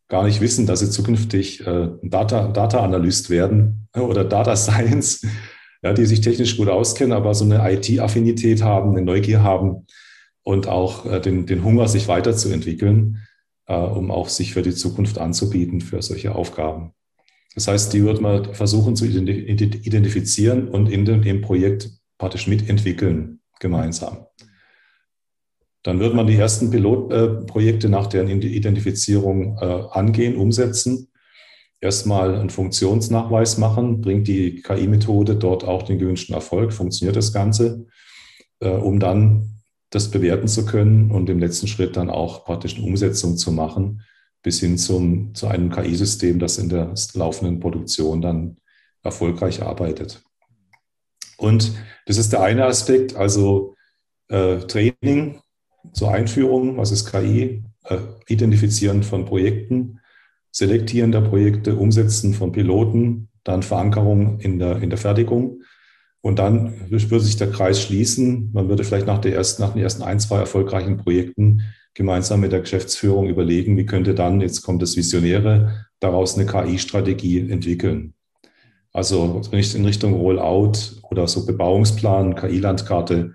[0.08, 5.26] gar nicht wissen, dass sie zukünftig äh, Data, Data Analyst werden oder Data Science,
[5.82, 9.86] ja, die sich technisch gut auskennen, aber so eine IT-Affinität haben, eine Neugier haben
[10.42, 13.26] und auch äh, den, den Hunger, sich weiterzuentwickeln,
[13.66, 16.92] äh, um auch sich für die Zukunft anzubieten für solche Aufgaben.
[17.54, 23.40] Das heißt, die wird man versuchen zu identifizieren und in dem, im Projekt praktisch mitentwickeln,
[23.58, 24.26] gemeinsam.
[25.88, 31.08] Dann wird man die ersten Pilotprojekte nach deren Identifizierung äh, angehen, umsetzen.
[31.80, 37.86] Erstmal einen Funktionsnachweis machen, bringt die KI-Methode dort auch den gewünschten Erfolg, funktioniert das Ganze,
[38.60, 42.84] äh, um dann das bewerten zu können und im letzten Schritt dann auch praktisch eine
[42.84, 44.02] Umsetzung zu machen,
[44.42, 48.58] bis hin zum, zu einem KI-System, das in der laufenden Produktion dann
[49.02, 50.22] erfolgreich arbeitet.
[51.38, 51.72] Und
[52.04, 53.74] das ist der eine Aspekt, also
[54.28, 55.40] äh, Training,
[55.92, 57.98] zur Einführung, was ist KI, äh,
[58.28, 60.00] Identifizieren von Projekten,
[60.50, 65.62] Selektieren der Projekte, Umsetzen von Piloten, dann Verankerung in der, in der Fertigung.
[66.20, 68.50] Und dann würde sich der Kreis schließen.
[68.52, 71.62] Man würde vielleicht nach, der ersten, nach den ersten ein, zwei erfolgreichen Projekten
[71.94, 77.50] gemeinsam mit der Geschäftsführung überlegen, wie könnte dann, jetzt kommt das Visionäre, daraus eine KI-Strategie
[77.50, 78.14] entwickeln.
[78.92, 80.72] Also nicht in Richtung Rollout
[81.10, 83.34] oder so Bebauungsplan, KI-Landkarte,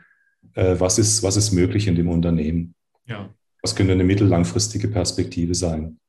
[0.54, 2.76] äh, was, ist, was ist möglich in dem Unternehmen?
[3.06, 3.30] Ja.
[3.62, 6.00] Was könnte eine mittellangfristige Perspektive sein?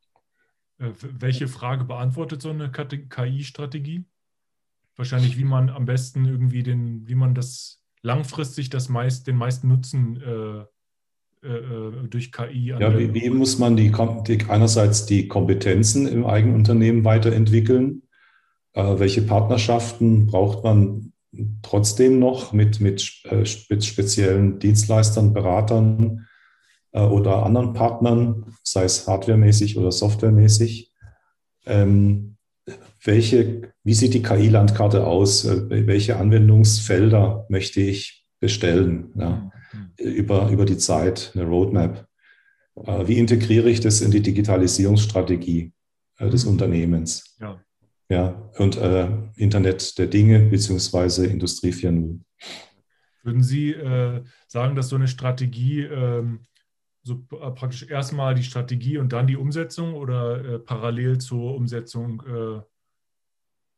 [0.78, 4.05] Äh, welche Frage beantwortet so eine KI-Strategie?
[4.97, 9.66] Wahrscheinlich, wie man am besten irgendwie den, wie man das langfristig das meist, den meisten
[9.66, 13.92] Nutzen äh, äh, durch KI Ja, wie, wie, muss man die,
[14.26, 18.03] die, einerseits die Kompetenzen im eigenen Unternehmen weiterentwickeln?
[18.74, 21.12] Äh, welche Partnerschaften braucht man
[21.62, 26.26] trotzdem noch mit, mit, äh, mit speziellen Dienstleistern, Beratern
[26.93, 30.93] äh, oder anderen Partnern, sei es hardwaremäßig oder softwaremäßig?
[31.66, 32.37] Ähm,
[33.03, 35.45] welche, wie sieht die KI-Landkarte aus?
[35.45, 39.91] Äh, welche Anwendungsfelder möchte ich bestellen ja, mhm.
[39.97, 42.07] über, über die Zeit, eine Roadmap?
[42.76, 45.72] Äh, wie integriere ich das in die Digitalisierungsstrategie
[46.18, 46.53] äh, des mhm.
[46.53, 47.37] Unternehmens?
[47.41, 47.61] Ja.
[48.09, 52.20] Ja, und äh, Internet der Dinge beziehungsweise Industrie 4.0.
[53.22, 56.44] Würden Sie äh, sagen, dass so eine Strategie ähm,
[57.02, 62.62] so praktisch erstmal die Strategie und dann die Umsetzung oder äh, parallel zur Umsetzung äh,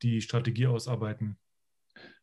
[0.03, 1.37] die Strategie ausarbeiten?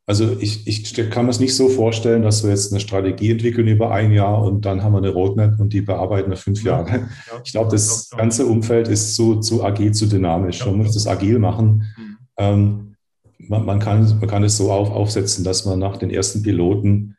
[0.06, 3.68] Also ich, ich kann mir es nicht so vorstellen, dass wir jetzt eine Strategie entwickeln
[3.68, 6.90] über ein Jahr und dann haben wir eine Roadmap und die bearbeiten wir fünf Jahre.
[6.90, 10.60] Ja, ich glaube, das ganze Umfeld ist zu, zu agil, zu dynamisch.
[10.60, 11.86] Ja, man muss das agil machen.
[11.98, 12.18] Mhm.
[12.38, 12.96] Ähm,
[13.38, 17.16] man, man, kann, man kann es so auf, aufsetzen, dass man nach den ersten Piloten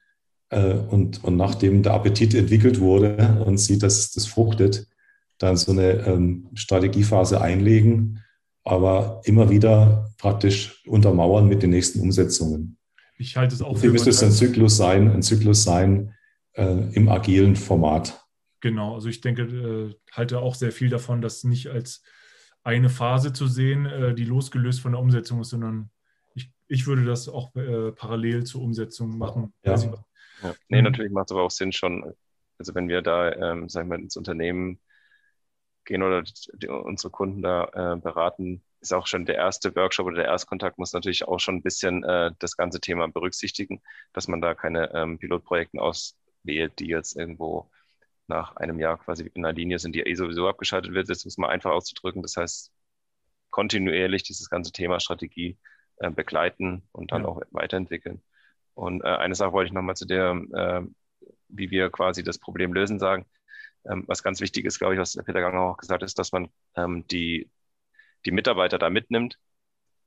[0.51, 4.87] äh, und, und nachdem der Appetit entwickelt wurde und sieht, dass das fruchtet,
[5.39, 8.21] dann so eine ähm, Strategiephase einlegen
[8.65, 12.79] aber immer wieder praktisch untermauern mit den nächsten Umsetzungen.
[13.17, 13.91] Ich halte es auch für.
[13.91, 16.15] müsste es ein Zyklus sein, ein Zyklus sein
[16.55, 18.21] äh, im agilen Format.
[18.61, 22.03] Genau, also ich denke, äh, halte auch sehr viel davon, das nicht als
[22.63, 25.91] eine Phase zu sehen, äh, die losgelöst von der Umsetzung ist, sondern
[26.35, 29.53] ich, ich würde das auch äh, parallel zur Umsetzung machen.
[29.65, 29.77] Ja.
[29.77, 30.55] ja.
[30.69, 32.15] Nee, natürlich macht es aber auch Sinn schon,
[32.59, 34.81] also wenn wir da, ähm, sagen wir, ins Unternehmen
[35.85, 36.23] gehen oder
[36.55, 40.79] die, unsere Kunden da äh, beraten, ist auch schon der erste Workshop oder der Erstkontakt
[40.79, 43.83] muss natürlich auch schon ein bisschen äh, das ganze Thema berücksichtigen,
[44.13, 47.71] dass man da keine ähm, Pilotprojekten auswählt, die jetzt irgendwo
[48.27, 51.09] nach einem Jahr quasi in einer Linie sind, die eh sowieso abgeschaltet wird.
[51.09, 52.23] Das muss man einfach auszudrücken.
[52.23, 52.73] Das heißt,
[53.51, 55.59] kontinuierlich dieses ganze Thema Strategie
[55.97, 57.29] äh, begleiten und dann ja.
[57.29, 58.23] auch weiterentwickeln.
[58.75, 60.83] Und äh, eine Sache wollte ich nochmal zu der, äh,
[61.49, 63.27] wie wir quasi das Problem lösen, sagen.
[63.89, 66.33] Ähm, was ganz wichtig ist, glaube ich, was Peter Ganger auch gesagt hat, ist, dass
[66.33, 67.51] man ähm, die,
[68.25, 69.39] die Mitarbeiter da mitnimmt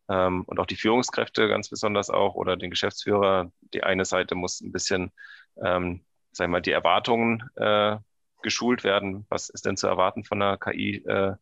[0.09, 3.51] ähm, und auch die Führungskräfte ganz besonders auch oder den Geschäftsführer.
[3.73, 5.11] Die eine Seite muss ein bisschen,
[5.57, 7.97] ähm, sagen wir mal, die Erwartungen äh,
[8.41, 9.25] geschult werden.
[9.30, 11.03] Was ist denn zu erwarten von einer KI?
[11.05, 11.36] Äh,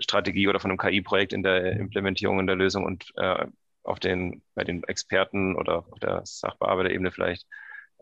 [0.00, 3.46] Strategie oder von einem KI-Projekt in der Implementierung in der Lösung und äh,
[3.82, 7.46] auf den, bei den Experten oder auf der Sachbearbeiterebene vielleicht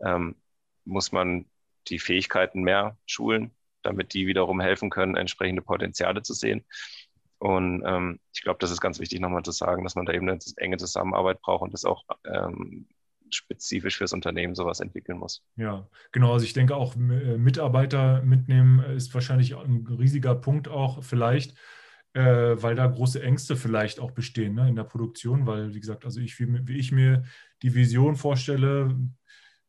[0.03, 0.35] ähm,
[0.85, 1.45] muss man
[1.89, 6.65] die Fähigkeiten mehr schulen, damit die wiederum helfen können, entsprechende Potenziale zu sehen.
[7.39, 10.27] Und ähm, ich glaube, das ist ganz wichtig nochmal zu sagen, dass man da eben
[10.27, 12.87] eine enge Zusammenarbeit braucht und das auch ähm,
[13.31, 15.43] spezifisch fürs Unternehmen sowas entwickeln muss.
[15.55, 16.33] Ja, genau.
[16.33, 21.55] Also ich denke auch äh, Mitarbeiter mitnehmen ist wahrscheinlich ein riesiger Punkt auch vielleicht,
[22.13, 26.05] äh, weil da große Ängste vielleicht auch bestehen ne, in der Produktion, weil wie gesagt,
[26.05, 27.23] also ich, wie ich mir
[27.61, 28.95] die Vision vorstelle,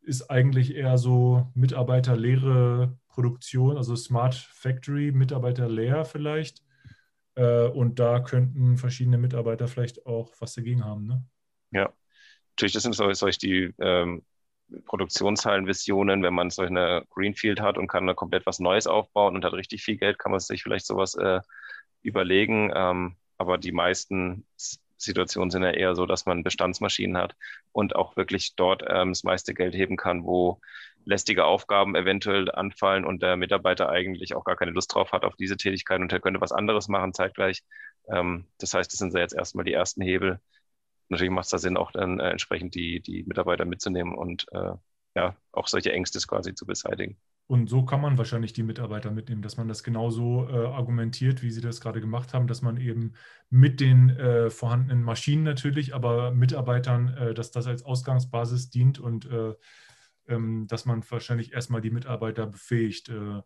[0.03, 6.63] ist eigentlich eher so mitarbeiterleere Produktion, also Smart Factory, mitarbeiterleer vielleicht.
[7.35, 11.07] Äh, und da könnten verschiedene Mitarbeiter vielleicht auch was dagegen haben.
[11.07, 11.25] Ne?
[11.71, 11.93] Ja,
[12.51, 14.23] natürlich, das sind solche die ähm,
[14.87, 19.45] Produktionshallenvisionen, wenn man solch eine Greenfield hat und kann da komplett was Neues aufbauen und
[19.45, 21.41] hat richtig viel Geld, kann man sich vielleicht sowas äh,
[22.03, 22.73] überlegen.
[22.75, 24.45] Ähm, aber die meisten
[25.03, 27.35] Situationen sind ja eher so, dass man Bestandsmaschinen hat
[27.73, 30.61] und auch wirklich dort ähm, das meiste Geld heben kann, wo
[31.05, 35.37] lästige Aufgaben eventuell anfallen und der Mitarbeiter eigentlich auch gar keine Lust drauf hat auf
[35.37, 37.63] diese Tätigkeit und er könnte was anderes machen zeitgleich.
[38.09, 40.41] Ähm, das heißt, das sind jetzt erstmal die ersten Hebel.
[41.09, 44.73] Natürlich macht es da Sinn, auch dann äh, entsprechend die, die Mitarbeiter mitzunehmen und äh,
[45.17, 47.19] ja, auch solche Ängste quasi zu beseitigen.
[47.51, 51.51] Und so kann man wahrscheinlich die Mitarbeiter mitnehmen, dass man das genauso äh, argumentiert, wie
[51.51, 53.15] Sie das gerade gemacht haben, dass man eben
[53.49, 59.29] mit den äh, vorhandenen Maschinen natürlich, aber Mitarbeitern, äh, dass das als Ausgangsbasis dient und
[59.29, 59.55] äh,
[60.29, 63.09] ähm, dass man wahrscheinlich erstmal die Mitarbeiter befähigt.
[63.09, 63.43] Äh,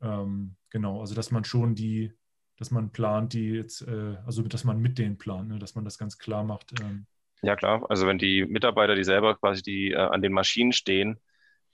[0.00, 2.12] ähm, genau, also dass man schon die,
[2.56, 5.58] dass man plant, die jetzt, äh, also dass man mit denen plant, ne?
[5.58, 6.80] dass man das ganz klar macht.
[6.80, 7.04] Ähm.
[7.42, 7.84] Ja, klar.
[7.90, 11.18] Also wenn die Mitarbeiter, die selber quasi die an den Maschinen stehen,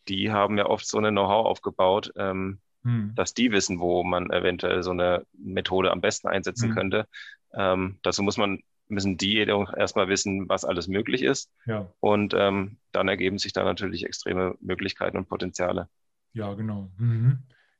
[0.08, 3.12] die haben ja oft so eine Know-how aufgebaut, ähm, hm.
[3.14, 6.74] dass die wissen, wo man eventuell so eine Methode am besten einsetzen hm.
[6.74, 7.08] könnte.
[7.54, 11.50] Ähm, dazu muss man, müssen die erstmal wissen, was alles möglich ist.
[11.66, 11.92] Ja.
[12.00, 15.88] Und ähm, dann ergeben sich da natürlich extreme Möglichkeiten und Potenziale.
[16.32, 16.90] Ja, genau.
[16.98, 17.38] Mhm.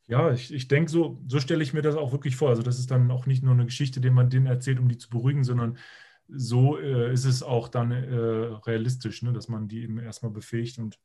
[0.09, 2.49] Ja, ich, ich denke, so, so stelle ich mir das auch wirklich vor.
[2.49, 4.99] Also das ist dann auch nicht nur eine Geschichte, die man denen erzählt, um die
[4.99, 5.79] zu beruhigen, sondern
[6.29, 8.15] so äh, ist es auch dann äh,
[8.67, 9.33] realistisch, ne?
[9.33, 10.99] dass man die eben erstmal befähigt und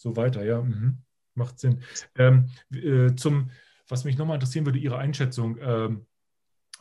[0.00, 0.44] so weiter.
[0.44, 0.98] Ja, mhm.
[1.34, 1.82] macht Sinn.
[2.16, 3.50] Ähm, äh, zum,
[3.88, 5.58] was mich nochmal interessieren würde, Ihre Einschätzung.
[5.60, 6.06] Ähm,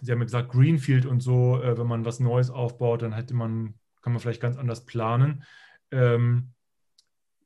[0.01, 3.33] Sie haben ja gesagt, Greenfield und so, äh, wenn man was Neues aufbaut, dann hätte
[3.33, 5.43] man, kann man vielleicht ganz anders planen.
[5.91, 6.53] Ähm,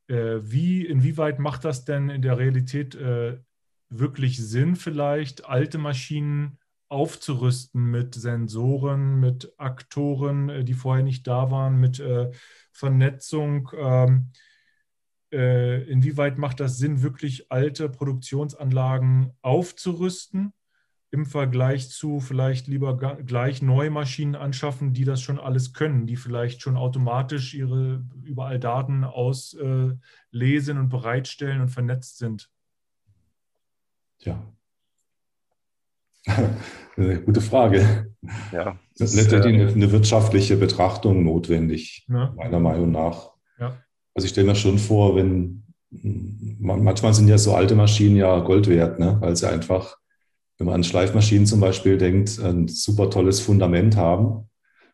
[0.08, 3.40] äh, wie, inwieweit macht das denn in der Realität äh,
[3.90, 6.60] wirklich Sinn, vielleicht alte Maschinen
[6.90, 12.30] aufzurüsten mit Sensoren, mit Aktoren, äh, die vorher nicht da waren, mit äh,
[12.72, 13.72] Vernetzung.
[13.76, 14.32] Ähm,
[15.34, 20.54] äh, inwieweit macht das Sinn, wirklich alte Produktionsanlagen aufzurüsten?
[21.14, 26.16] im Vergleich zu vielleicht lieber gleich neue Maschinen anschaffen, die das schon alles können, die
[26.16, 30.00] vielleicht schon automatisch ihre überall Daten auslesen
[30.80, 32.50] und bereitstellen und vernetzt sind?
[34.22, 34.42] Ja.
[36.98, 38.16] Eine gute Frage.
[38.52, 42.34] Ja, das ist letztendlich äh, eine wirtschaftliche Betrachtung notwendig, ja.
[42.36, 43.34] meiner Meinung nach.
[43.60, 43.78] Ja.
[44.16, 45.64] Also ich stelle mir schon vor, wenn
[46.60, 49.18] manchmal sind ja so alte Maschinen ja Gold wert, ne?
[49.20, 49.98] weil sie einfach
[50.58, 54.50] wenn man an Schleifmaschinen zum Beispiel denkt, ein super tolles Fundament haben,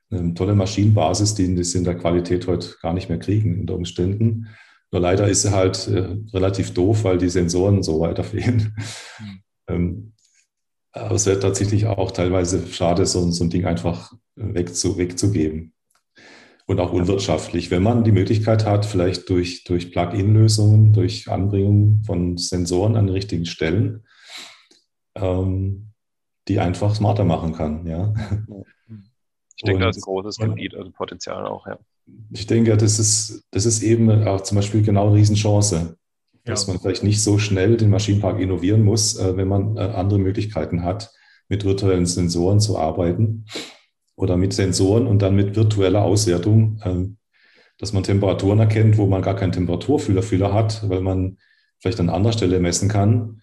[0.10, 4.48] eine tolle Maschinenbasis, die sie in der Qualität heute gar nicht mehr kriegen unter Umständen.
[4.92, 8.76] Nur leider ist sie halt äh, relativ doof, weil die Sensoren so weiter fehlen.
[9.20, 9.42] Mhm.
[9.68, 10.14] Ähm,
[10.92, 15.74] aber es wäre tatsächlich auch teilweise schade, so, so ein Ding einfach wegzu, wegzugeben.
[16.70, 17.72] Und auch unwirtschaftlich.
[17.72, 23.16] Wenn man die Möglichkeit hat, vielleicht durch, durch Plug-in-Lösungen, durch Anbringung von Sensoren an den
[23.16, 24.04] richtigen Stellen,
[25.16, 25.94] ähm,
[26.48, 27.88] die einfach smarter machen kann.
[27.88, 28.14] Ja.
[29.56, 31.80] Ich denke, das ist ein großes Gebiet, also Potenzial auch, ja.
[32.30, 35.98] Ich denke, das ist, das ist eben auch zum Beispiel genau eine Riesenchance,
[36.46, 36.74] dass ja.
[36.74, 40.84] man vielleicht nicht so schnell den Maschinenpark innovieren muss, äh, wenn man äh, andere Möglichkeiten
[40.84, 41.12] hat,
[41.48, 43.46] mit virtuellen Sensoren zu arbeiten
[44.20, 47.18] oder mit Sensoren und dann mit virtueller Auswertung, ähm,
[47.78, 51.38] dass man Temperaturen erkennt, wo man gar keinen Temperaturfühler hat, weil man
[51.80, 53.42] vielleicht an anderer Stelle messen kann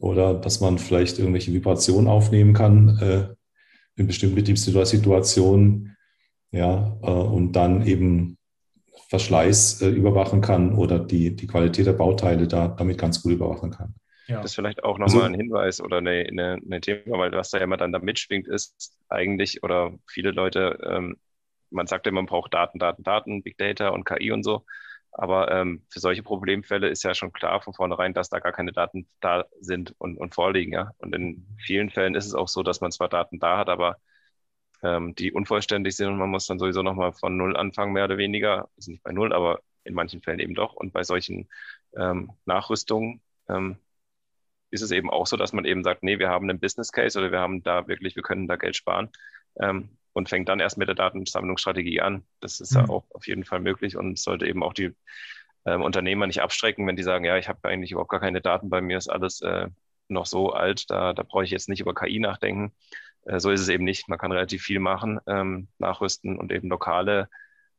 [0.00, 3.28] oder dass man vielleicht irgendwelche Vibrationen aufnehmen kann äh,
[3.94, 5.96] in bestimmten Betriebssituationen,
[6.50, 8.38] ja, äh, und dann eben
[9.10, 13.70] Verschleiß äh, überwachen kann oder die, die Qualität der Bauteile da damit ganz gut überwachen
[13.70, 13.94] kann.
[14.28, 14.42] Ja.
[14.42, 17.50] Das ist vielleicht auch nochmal also, ein Hinweis oder eine, eine, eine, Thema, weil was
[17.50, 21.16] da ja immer dann da mitschwingt, ist eigentlich, oder viele Leute, ähm,
[21.70, 24.64] man sagt ja, man braucht Daten, Daten, Daten, Big Data und KI und so.
[25.12, 28.72] Aber ähm, für solche Problemfälle ist ja schon klar von vornherein, dass da gar keine
[28.72, 30.72] Daten da sind und, und vorliegen.
[30.72, 30.92] Ja?
[30.98, 33.96] Und in vielen Fällen ist es auch so, dass man zwar Daten da hat, aber
[34.82, 38.18] ähm, die unvollständig sind und man muss dann sowieso nochmal von Null anfangen, mehr oder
[38.18, 38.68] weniger.
[38.76, 40.74] Also nicht bei Null, aber in manchen Fällen eben doch.
[40.74, 41.48] Und bei solchen
[41.96, 43.78] ähm, Nachrüstungen ähm,
[44.70, 47.18] ist es eben auch so, dass man eben sagt, nee, wir haben einen Business Case
[47.18, 49.10] oder wir haben da wirklich, wir können da Geld sparen.
[49.60, 52.24] Ähm, und fängt dann erst mit der Datensammlungsstrategie an.
[52.40, 52.80] Das ist mhm.
[52.80, 54.92] ja auch auf jeden Fall möglich und sollte eben auch die
[55.64, 58.68] ähm, Unternehmer nicht abstrecken, wenn die sagen, ja, ich habe eigentlich überhaupt gar keine Daten,
[58.68, 59.68] bei mir ist alles äh,
[60.08, 62.72] noch so alt, da, da brauche ich jetzt nicht über KI nachdenken.
[63.26, 64.08] Äh, so ist es eben nicht.
[64.08, 67.28] Man kann relativ viel machen, ähm, nachrüsten und eben lokale,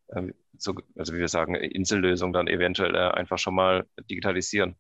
[0.08, 0.24] äh,
[0.58, 4.76] so, also wie wir sagen, Insellösungen dann eventuell äh, einfach schon mal digitalisieren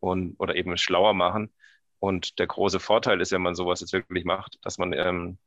[0.00, 1.52] und oder eben schlauer machen.
[1.98, 5.38] Und der große Vorteil ist, wenn man sowas jetzt wirklich macht, dass man ähm,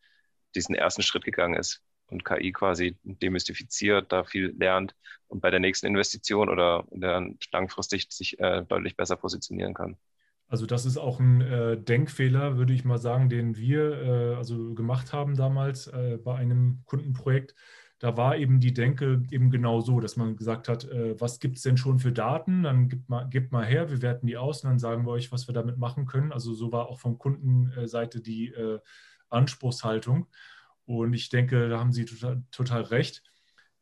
[0.55, 4.95] diesen ersten Schritt gegangen ist und KI quasi demystifiziert, da viel lernt
[5.27, 9.97] und bei der nächsten Investition oder dann langfristig sich äh, deutlich besser positionieren kann.
[10.51, 14.73] Also das ist auch ein äh, Denkfehler, würde ich mal sagen, den wir äh, also
[14.73, 17.55] gemacht haben damals äh, bei einem Kundenprojekt.
[18.01, 21.57] Da war eben die Denke eben genau so, dass man gesagt hat, äh, was gibt
[21.57, 22.63] es denn schon für Daten?
[22.63, 25.31] Dann gibt mal, gibt mal her, wir werten die aus und dann sagen wir euch,
[25.31, 26.31] was wir damit machen können.
[26.31, 28.79] Also so war auch von Kundenseite die äh,
[29.29, 30.25] Anspruchshaltung.
[30.85, 33.21] Und ich denke, da haben Sie total, total recht,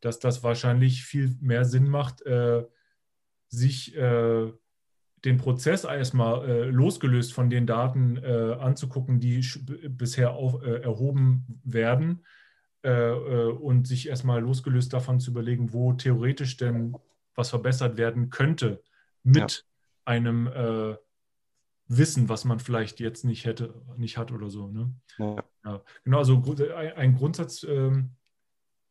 [0.01, 2.65] dass das wahrscheinlich viel mehr Sinn macht, äh,
[3.47, 4.51] sich äh,
[5.23, 9.39] den Prozess erstmal äh, losgelöst von den Daten äh, anzugucken, die
[9.87, 12.25] bisher auf, erhoben werden
[12.81, 16.95] äh, und sich erstmal losgelöst davon zu überlegen, wo theoretisch denn
[17.35, 18.83] was verbessert werden könnte
[19.23, 19.73] mit ja.
[20.05, 20.49] einem
[21.87, 24.67] Wissen, was man vielleicht jetzt nicht hätte, nicht hat oder so.
[24.67, 24.93] Ne?
[25.17, 25.43] Ja.
[25.65, 26.41] Ja, genau, also
[26.75, 28.11] ein, ein Grundsatz ähm,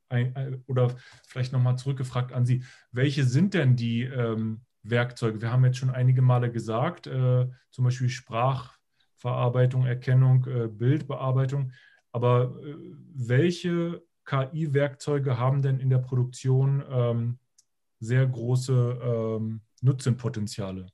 [0.08, 0.94] ein, ein, oder
[1.26, 5.40] vielleicht nochmal zurückgefragt an Sie, welche sind denn die ähm, Werkzeuge?
[5.40, 11.72] Wir haben jetzt schon einige Male gesagt, äh, zum Beispiel Sprachverarbeitung, Erkennung, äh, Bildbearbeitung,
[12.12, 12.74] aber äh,
[13.14, 17.38] welche KI-Werkzeuge haben denn in der Produktion ähm,
[18.00, 20.86] sehr große ähm, Nutzenpotenziale?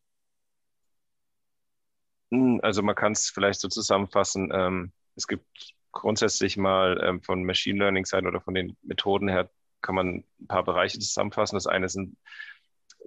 [2.30, 5.46] Hm, also man kann es vielleicht so zusammenfassen, ähm, es gibt
[5.92, 9.50] grundsätzlich mal ähm, von Machine Learning Seiten oder von den Methoden her
[9.80, 11.56] kann man ein paar Bereiche zusammenfassen.
[11.56, 12.16] Das eine sind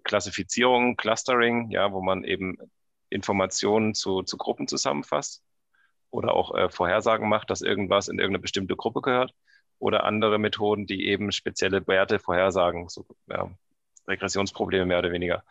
[0.04, 2.58] Klassifizierung, Clustering, ja, wo man eben
[3.10, 5.44] Informationen zu, zu Gruppen zusammenfasst
[6.12, 9.34] oder auch äh, Vorhersagen macht, dass irgendwas in irgendeine bestimmte Gruppe gehört
[9.80, 13.50] oder andere Methoden, die eben spezielle Werte vorhersagen, so ja,
[14.08, 15.44] Regressionsprobleme mehr oder weniger.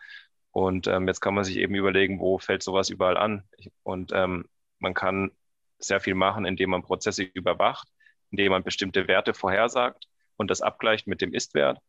[0.51, 3.43] Und ähm, jetzt kann man sich eben überlegen, wo fällt sowas überall an.
[3.83, 4.45] Und ähm,
[4.79, 5.31] man kann
[5.79, 7.87] sehr viel machen, indem man Prozesse überwacht,
[8.31, 11.79] indem man bestimmte Werte vorhersagt und das abgleicht mit dem Ist-Wert.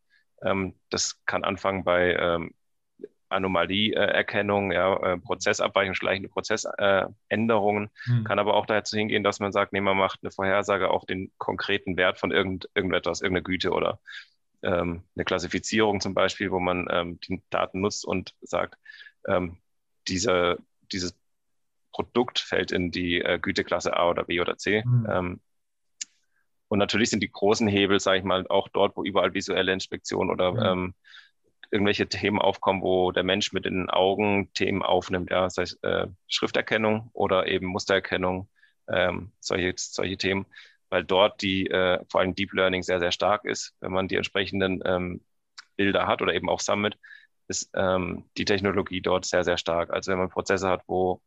[0.43, 2.53] Ähm, das kann anfangen bei ähm,
[3.29, 7.89] Anomalieerkennung, ja, äh, Prozessabweichung, schleichende Prozessänderungen.
[8.03, 8.23] Hm.
[8.23, 11.31] Kann aber auch dazu hingehen, dass man sagt, nee, man macht eine Vorhersage auf den
[11.37, 13.99] konkreten Wert von irgend, irgendetwas, irgendeine Güte oder
[14.61, 18.77] ähm, eine Klassifizierung zum Beispiel, wo man ähm, die Daten nutzt und sagt,
[19.27, 19.57] ähm,
[20.07, 20.57] diese,
[20.91, 21.15] dieses
[21.91, 24.83] Produkt fällt in die äh, Güteklasse A oder B oder C.
[24.85, 25.07] Mhm.
[25.09, 25.39] Ähm,
[26.67, 30.29] und natürlich sind die großen Hebel, sage ich mal, auch dort, wo überall visuelle Inspektion
[30.29, 30.59] oder mhm.
[30.59, 30.93] ähm,
[31.71, 36.07] irgendwelche Themen aufkommen, wo der Mensch mit den Augen Themen aufnimmt, ja, sei es äh,
[36.27, 38.49] Schrifterkennung oder eben Mustererkennung,
[38.87, 40.45] ähm, solche, solche Themen,
[40.89, 43.75] weil dort die äh, vor allem Deep Learning sehr, sehr stark ist.
[43.79, 45.21] Wenn man die entsprechenden ähm,
[45.75, 46.97] Bilder hat oder eben auch sammelt,
[47.47, 49.91] ist ähm, die Technologie dort sehr, sehr stark.
[49.91, 51.21] Also wenn man Prozesse hat, wo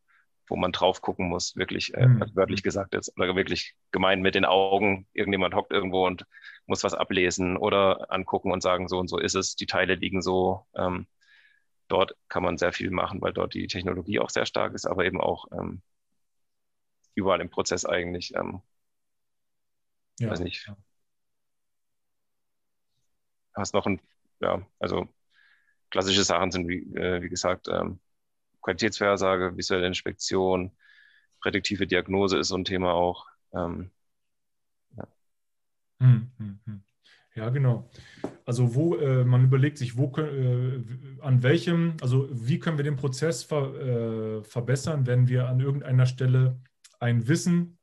[0.47, 2.31] wo man drauf gucken muss, wirklich äh, mhm.
[2.33, 6.25] wörtlich gesagt jetzt, oder wirklich gemeint mit den Augen, irgendjemand hockt irgendwo und
[6.65, 10.21] muss was ablesen oder angucken und sagen, so und so ist es, die Teile liegen
[10.21, 10.65] so.
[10.75, 11.07] Ähm,
[11.87, 15.05] dort kann man sehr viel machen, weil dort die Technologie auch sehr stark ist, aber
[15.05, 15.81] eben auch ähm,
[17.15, 18.33] überall im Prozess eigentlich.
[18.35, 18.61] Ähm,
[20.19, 20.29] ja.
[20.29, 20.69] Weiß nicht.
[23.55, 24.01] Hast noch ein,
[24.39, 25.07] ja, also
[25.89, 27.99] klassische Sachen sind, wie, äh, wie gesagt, ähm,
[28.63, 30.71] Qualitätsvorhersage, visuelle Inspektion,
[31.41, 33.27] prädiktive Diagnose ist so ein Thema auch.
[33.53, 33.91] Ähm,
[34.97, 35.07] ja.
[35.99, 36.83] Hm, hm, hm.
[37.35, 37.49] ja.
[37.49, 37.89] genau.
[38.45, 40.83] Also wo äh, man überlegt sich, wo äh,
[41.21, 46.05] an welchem, also wie können wir den Prozess ver, äh, verbessern, wenn wir an irgendeiner
[46.05, 46.59] Stelle
[46.99, 47.77] ein Wissen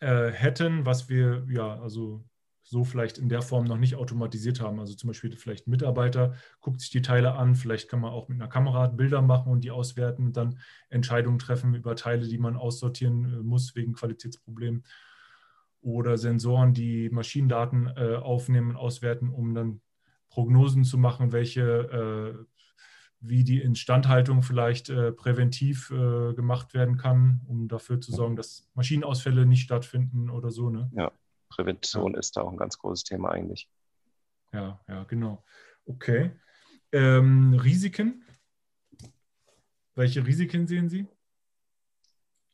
[0.00, 2.24] äh, hätten, was wir ja also
[2.64, 4.80] so vielleicht in der Form noch nicht automatisiert haben.
[4.80, 8.28] Also zum Beispiel vielleicht ein Mitarbeiter guckt sich die Teile an, vielleicht kann man auch
[8.28, 10.58] mit einer Kamera Bilder machen und die auswerten und dann
[10.88, 14.84] Entscheidungen treffen über Teile, die man aussortieren äh, muss wegen Qualitätsproblemen.
[15.82, 19.82] Oder Sensoren, die Maschinendaten äh, aufnehmen und auswerten, um dann
[20.30, 22.44] Prognosen zu machen, welche, äh,
[23.20, 28.66] wie die Instandhaltung vielleicht äh, präventiv äh, gemacht werden kann, um dafür zu sorgen, dass
[28.74, 30.70] Maschinenausfälle nicht stattfinden oder so.
[30.70, 30.90] Ne?
[30.94, 31.12] Ja.
[31.54, 32.18] Prävention ja.
[32.18, 33.68] ist da auch ein ganz großes Thema eigentlich.
[34.52, 35.44] Ja, ja, genau.
[35.86, 36.32] Okay.
[36.92, 38.24] Ähm, Risiken?
[39.94, 41.06] Welche Risiken sehen Sie?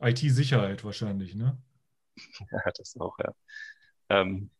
[0.01, 1.59] IT-Sicherheit wahrscheinlich, ne?
[2.51, 3.33] Ja, das auch, ja.
[4.09, 4.51] Ähm,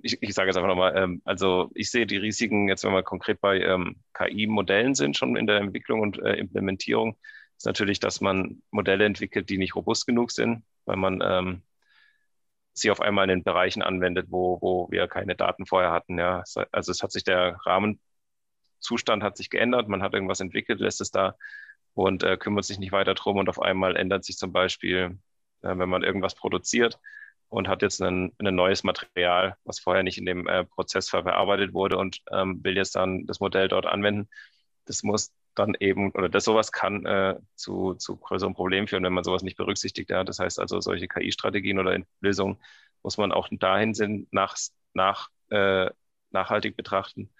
[0.00, 3.02] ich, ich, sage jetzt einfach nochmal, ähm, also ich sehe die Risiken, jetzt wenn wir
[3.02, 7.16] konkret bei ähm, KI-Modellen sind, schon in der Entwicklung und äh, Implementierung,
[7.56, 11.62] ist natürlich, dass man Modelle entwickelt, die nicht robust genug sind, weil man ähm,
[12.78, 16.18] sie auf einmal in den Bereichen anwendet, wo, wo wir keine Daten vorher hatten.
[16.18, 16.42] Ja.
[16.72, 21.10] Also es hat sich der Rahmenzustand hat sich geändert, man hat irgendwas entwickelt, lässt es
[21.10, 21.36] da
[21.94, 25.18] und äh, kümmert sich nicht weiter drum und auf einmal ändert sich zum Beispiel,
[25.62, 26.98] äh, wenn man irgendwas produziert
[27.48, 31.72] und hat jetzt ein, ein neues Material, was vorher nicht in dem äh, Prozess verarbeitet
[31.72, 34.28] wurde und ähm, will jetzt dann das Modell dort anwenden.
[34.84, 39.12] Das muss dann eben, oder das sowas kann äh, zu, zu größeren Problemen führen, wenn
[39.12, 40.10] man sowas nicht berücksichtigt.
[40.10, 40.24] Ja.
[40.24, 42.58] Das heißt also, solche KI-Strategien oder Lösungen
[43.02, 44.56] muss man auch dahin sind, nach,
[44.94, 45.90] nach, äh,
[46.30, 47.30] nachhaltig betrachten,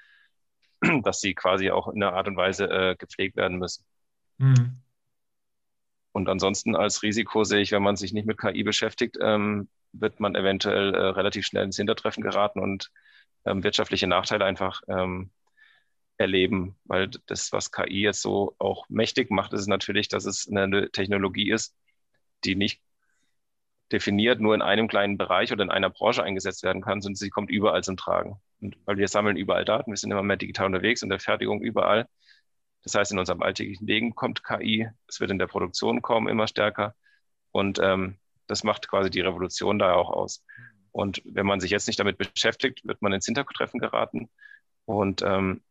[1.03, 3.85] dass sie quasi auch in einer Art und Weise äh, gepflegt werden müssen.
[4.39, 4.81] Mhm.
[6.13, 10.21] Und ansonsten als Risiko sehe ich, wenn man sich nicht mit KI beschäftigt, ähm, wird
[10.21, 12.91] man eventuell äh, relativ schnell ins Hintertreffen geraten und
[13.45, 15.31] ähm, wirtschaftliche Nachteile einfach ähm,
[16.19, 20.91] erleben, weil das, was KI jetzt so auch mächtig macht, ist natürlich, dass es eine
[20.91, 21.77] Technologie ist,
[22.45, 22.81] die nicht
[23.93, 27.31] definiert nur in einem kleinen Bereich oder in einer Branche eingesetzt werden kann, sondern sie
[27.31, 28.41] kommt überall zum Tragen.
[28.61, 31.63] Und weil wir sammeln überall Daten, wir sind immer mehr digital unterwegs in der Fertigung
[31.63, 32.07] überall.
[32.83, 36.47] Das heißt, in unserem alltäglichen Leben kommt KI, es wird in der Produktion kommen immer
[36.47, 36.95] stärker
[37.51, 40.45] und ähm, das macht quasi die Revolution da auch aus.
[40.93, 44.31] Und wenn man sich jetzt nicht damit beschäftigt, wird man ins Hintertreffen geraten.
[44.85, 45.63] Und ähm,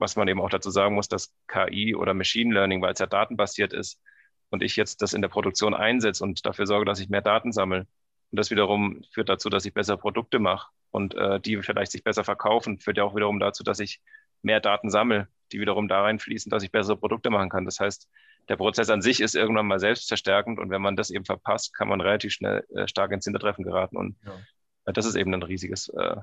[0.00, 3.06] was man eben auch dazu sagen muss, dass KI oder Machine Learning, weil es ja
[3.06, 4.00] datenbasiert ist
[4.48, 7.52] und ich jetzt das in der Produktion einsetze und dafür sorge, dass ich mehr Daten
[7.52, 7.86] sammle.
[8.30, 12.02] Und das wiederum führt dazu, dass ich bessere Produkte mache und äh, die vielleicht sich
[12.02, 14.00] besser verkaufen, führt ja auch wiederum dazu, dass ich
[14.42, 17.64] mehr Daten sammle, die wiederum da reinfließen, dass ich bessere Produkte machen kann.
[17.64, 18.08] Das heißt,
[18.48, 21.88] der Prozess an sich ist irgendwann mal selbstverstärkend und wenn man das eben verpasst, kann
[21.88, 24.92] man relativ schnell äh, stark ins Hintertreffen geraten und ja.
[24.92, 26.16] das ist eben ein riesiges äh,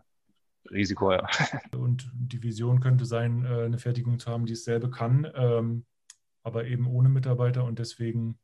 [0.71, 1.27] Risiko, ja.
[1.75, 5.85] Und die Vision könnte sein, äh, eine Fertigung zu haben, die dasselbe kann, ähm,
[6.43, 8.39] aber eben ohne Mitarbeiter und deswegen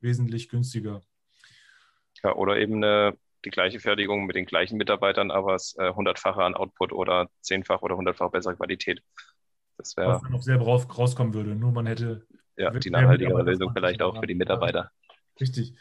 [0.00, 1.02] wesentlich günstiger.
[2.22, 6.42] Ja, oder eben eine, die gleiche Fertigung mit den gleichen Mitarbeitern, aber es äh, hundertfache
[6.42, 9.02] an Output oder zehnfach oder hundertfach bessere Qualität.
[9.78, 10.08] Das wäre.
[10.08, 12.26] Was dann auch selber raus, rauskommen würde, nur man hätte.
[12.56, 14.90] Ja, die nachhaltigere Lösung vielleicht auch für die Mitarbeiter.
[15.40, 15.74] Richtig.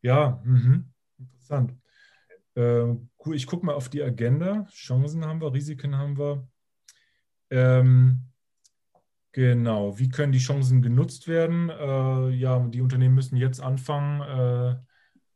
[0.00, 0.92] Ja, mhm.
[1.18, 1.74] interessant.
[2.56, 4.66] Ähm, cool, ich gucke mal auf die Agenda.
[4.70, 6.48] Chancen haben wir, Risiken haben wir.
[7.50, 8.22] Ähm,
[9.32, 11.68] genau, wie können die Chancen genutzt werden?
[11.68, 14.76] Äh, ja, die Unternehmen müssen jetzt anfangen, äh,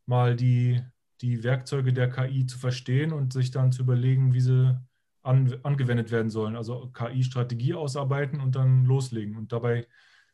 [0.07, 0.81] mal die,
[1.21, 4.77] die Werkzeuge der KI zu verstehen und sich dann zu überlegen, wie sie
[5.21, 6.55] an, angewendet werden sollen.
[6.55, 9.37] Also KI-Strategie ausarbeiten und dann loslegen.
[9.37, 9.87] Und dabei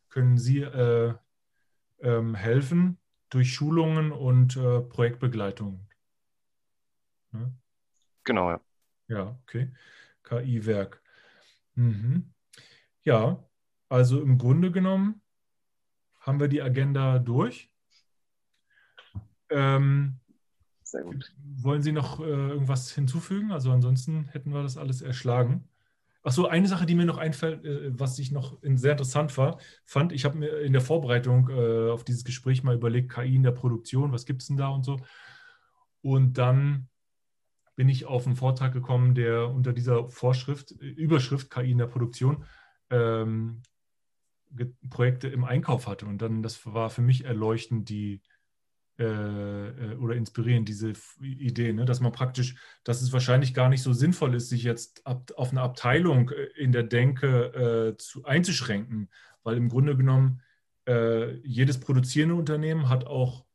[0.09, 1.13] können Sie äh,
[1.99, 2.97] ähm, helfen
[3.29, 5.86] durch Schulungen und äh, Projektbegleitung.
[7.37, 7.53] Ne?
[8.23, 8.61] Genau, ja.
[9.07, 9.71] Ja, okay.
[10.23, 11.01] KI-Werk.
[11.75, 12.33] Mhm.
[13.03, 13.43] Ja,
[13.89, 15.21] also im Grunde genommen
[16.19, 17.71] haben wir die Agenda durch.
[19.49, 20.19] Ähm,
[20.83, 21.33] Sehr gut.
[21.55, 23.51] Wollen Sie noch äh, irgendwas hinzufügen?
[23.51, 25.69] Also ansonsten hätten wir das alles erschlagen.
[26.23, 30.11] Achso, eine Sache, die mir noch einfällt, äh, was ich noch sehr interessant war, fand,
[30.11, 33.51] ich habe mir in der Vorbereitung äh, auf dieses Gespräch mal überlegt, KI in der
[33.51, 34.99] Produktion, was gibt es denn da und so.
[36.01, 36.89] Und dann
[37.77, 42.43] bin ich auf einen Vortrag gekommen, der unter dieser Vorschrift, Überschrift KI in der Produktion
[42.89, 43.61] ähm,
[44.89, 46.07] Projekte im Einkauf hatte.
[46.07, 48.21] Und dann, das war für mich erleuchtend, die
[48.99, 51.85] äh, äh, oder inspirierend, diese Idee, ne?
[51.85, 55.51] dass man praktisch, dass es wahrscheinlich gar nicht so sinnvoll ist, sich jetzt ab, auf
[55.51, 59.11] eine Abteilung äh, in der Denke äh, zu, einzuschränken,
[59.43, 60.41] weil im Grunde genommen
[60.87, 63.45] äh, jedes produzierende Unternehmen hat auch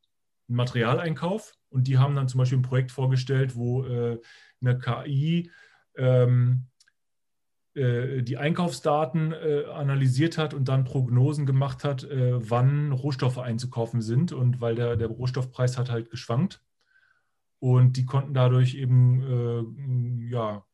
[0.53, 4.21] einen Materialeinkauf und die haben dann zum Beispiel ein Projekt vorgestellt, wo äh,
[4.61, 5.51] eine KI
[5.97, 6.67] ähm,
[7.75, 14.03] äh, die Einkaufsdaten äh, analysiert hat und dann Prognosen gemacht hat, äh, wann Rohstoffe einzukaufen
[14.03, 14.33] sind.
[14.33, 16.63] Und weil der, der Rohstoffpreis hat halt geschwankt.
[17.59, 20.65] Und die konnten dadurch eben ja,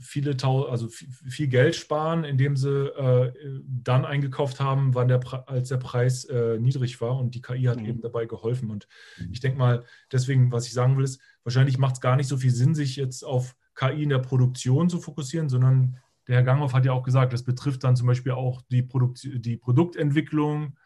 [0.00, 3.32] viele also viel Geld sparen, indem sie äh,
[3.66, 7.78] dann eingekauft haben, wann der als der Preis äh, niedrig war und die KI hat
[7.78, 7.86] mhm.
[7.86, 8.70] eben dabei geholfen.
[8.70, 8.88] Und
[9.18, 9.32] mhm.
[9.32, 12.36] ich denke mal, deswegen, was ich sagen will, ist, wahrscheinlich macht es gar nicht so
[12.36, 16.72] viel Sinn, sich jetzt auf KI in der Produktion zu fokussieren, sondern der Herr Ganghoff
[16.72, 20.76] hat ja auch gesagt, das betrifft dann zum Beispiel auch die, Produkt, die Produktentwicklung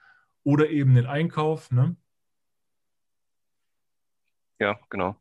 [0.42, 1.70] oder eben den Einkauf.
[1.70, 1.96] Ne?
[4.58, 5.16] Ja, genau.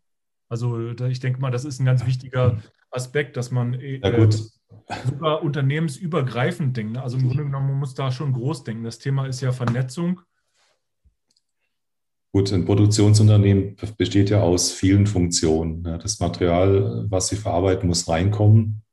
[0.49, 2.61] Also ich denke mal, das ist ein ganz wichtiger
[2.91, 4.01] Aspekt, dass man äh,
[5.05, 6.93] sogar unternehmensübergreifend denkt.
[6.93, 7.03] Ne?
[7.03, 8.83] Also im Grunde genommen, man muss da schon groß denken.
[8.83, 10.21] Das Thema ist ja Vernetzung.
[12.31, 15.83] Gut, ein Produktionsunternehmen besteht ja aus vielen Funktionen.
[15.83, 18.83] Das Material, was sie verarbeiten, muss reinkommen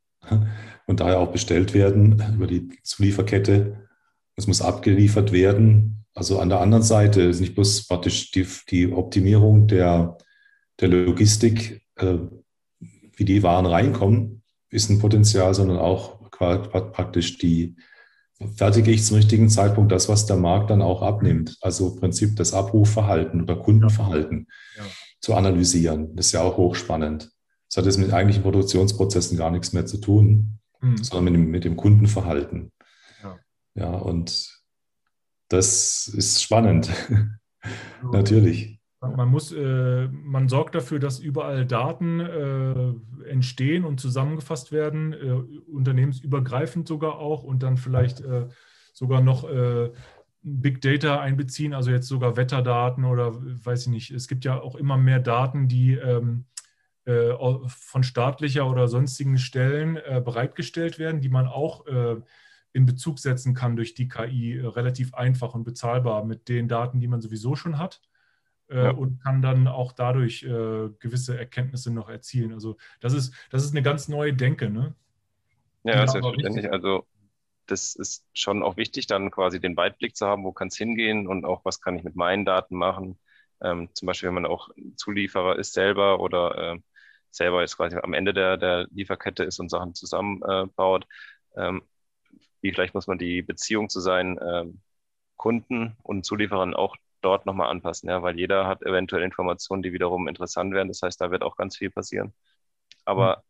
[0.87, 3.89] und daher auch bestellt werden über die Zulieferkette.
[4.37, 6.05] Es muss abgeliefert werden.
[6.15, 10.17] Also an der anderen Seite ist nicht bloß praktisch die, die Optimierung der,
[10.81, 12.17] der Logistik, äh,
[13.17, 17.77] wie die Waren reinkommen, ist ein Potenzial, sondern auch praktisch die,
[18.57, 21.57] fertige ich zum richtigen Zeitpunkt das, was der Markt dann auch abnimmt.
[21.61, 24.83] Also im Prinzip das Abrufverhalten oder Kundenverhalten ja.
[25.21, 26.15] zu analysieren.
[26.17, 27.31] Das ist ja auch hochspannend.
[27.69, 30.97] Das hat jetzt mit eigentlichen Produktionsprozessen gar nichts mehr zu tun, mhm.
[30.99, 32.73] sondern mit dem, mit dem Kundenverhalten.
[33.23, 33.39] Ja.
[33.75, 34.63] ja, und
[35.49, 36.91] das ist spannend.
[38.13, 38.76] Natürlich.
[39.09, 45.71] Man muss, äh, man sorgt dafür, dass überall Daten äh, entstehen und zusammengefasst werden, äh,
[45.71, 48.49] unternehmensübergreifend sogar auch und dann vielleicht äh,
[48.93, 49.91] sogar noch äh,
[50.43, 54.11] Big Data einbeziehen, also jetzt sogar Wetterdaten oder weiß ich nicht.
[54.11, 56.45] Es gibt ja auch immer mehr Daten, die ähm,
[57.05, 57.33] äh,
[57.67, 61.85] von staatlicher oder sonstigen Stellen bereitgestellt werden, die man auch
[62.73, 67.09] in Bezug setzen kann durch die KI relativ einfach und bezahlbar mit den Daten, die
[67.09, 68.01] man sowieso schon hat
[68.71, 68.91] ja.
[68.91, 72.53] und kann dann auch dadurch äh, gewisse Erkenntnisse noch erzielen.
[72.53, 74.95] Also das ist, das ist eine ganz neue Denke, ne?
[75.85, 76.71] Ja, selbstverständlich.
[76.73, 77.07] Also
[77.67, 81.27] das ist schon auch wichtig, dann quasi den Weitblick zu haben, wo kann es hingehen
[81.27, 83.19] und auch, was kann ich mit meinen Daten machen.
[83.61, 86.79] Ähm, zum Beispiel, wenn man auch Zulieferer ist selber oder äh,
[87.31, 91.07] selber jetzt quasi am Ende der, der Lieferkette ist und Sachen zusammenbaut.
[91.55, 91.83] Äh, ähm,
[92.61, 94.81] wie vielleicht muss man die Beziehung zu seinen ähm,
[95.37, 100.29] Kunden und Zulieferern auch dort nochmal anpassen, ja, weil jeder hat eventuell Informationen, die wiederum
[100.29, 100.89] interessant werden.
[100.89, 102.35] Das heißt, da wird auch ganz viel passieren.
[103.05, 103.43] Aber mhm.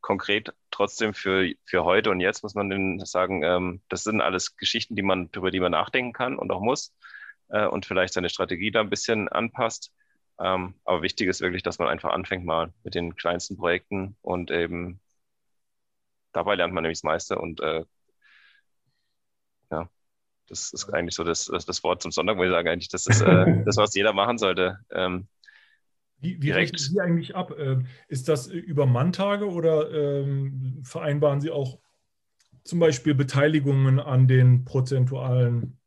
[0.00, 4.96] konkret trotzdem für, für heute und jetzt muss man sagen, ähm, das sind alles Geschichten,
[4.96, 6.94] die man, über die man nachdenken kann und auch muss
[7.48, 9.92] äh, und vielleicht seine Strategie da ein bisschen anpasst.
[10.40, 14.50] Ähm, aber wichtig ist wirklich, dass man einfach anfängt mal mit den kleinsten Projekten und
[14.50, 15.00] eben
[16.32, 17.84] dabei lernt man nämlich das meiste und äh,
[20.48, 23.06] das ist eigentlich so das, das, das, Wort zum Sonntag, wo ich sage eigentlich, das
[23.06, 24.78] ist äh, das, was jeder machen sollte.
[24.90, 25.28] Ähm,
[26.18, 27.52] wie, wie rechnen Sie eigentlich ab?
[27.58, 31.78] Ähm, ist das über Manntage oder ähm, vereinbaren Sie auch
[32.62, 35.78] zum Beispiel Beteiligungen an den prozentualen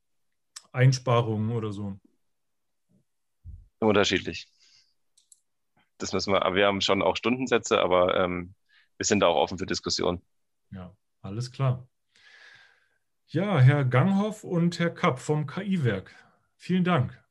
[0.71, 1.99] Einsparungen oder so?
[3.79, 4.47] Unterschiedlich.
[5.97, 8.53] Das müssen wir, aber wir haben schon auch Stundensätze, aber ähm,
[8.97, 10.21] wir sind da auch offen für Diskussionen.
[10.71, 11.87] Ja, alles klar.
[13.29, 16.15] Ja, Herr Ganghoff und Herr Kapp vom KI-Werk.
[16.55, 17.21] Vielen Dank.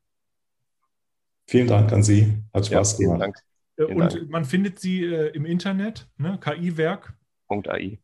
[1.46, 2.42] Vielen Dank an Sie.
[2.52, 3.20] Hat Spaß ja, gemacht.
[3.22, 3.36] Dank.
[3.76, 4.30] Äh, und Dank.
[4.30, 6.38] man findet Sie äh, im Internet, ne?
[6.38, 7.98] KI-Werk.ai.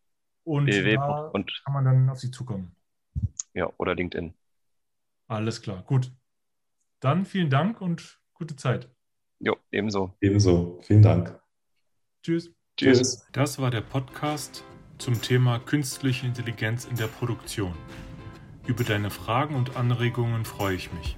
[0.45, 0.95] Und www.
[0.95, 2.75] da und kann man dann auf Sie zukommen.
[3.53, 4.33] Ja, oder LinkedIn.
[5.29, 6.11] Alles klar, gut.
[7.01, 8.89] Dann vielen Dank und gute Zeit.
[9.39, 10.15] Jo, ebenso.
[10.21, 10.81] Ebenso.
[10.83, 11.39] Vielen Dank.
[12.23, 12.51] Tschüss.
[12.77, 13.27] Tschüss.
[13.33, 14.65] Das war der Podcast
[15.03, 17.75] zum Thema künstliche Intelligenz in der Produktion.
[18.67, 21.17] Über deine Fragen und Anregungen freue ich mich.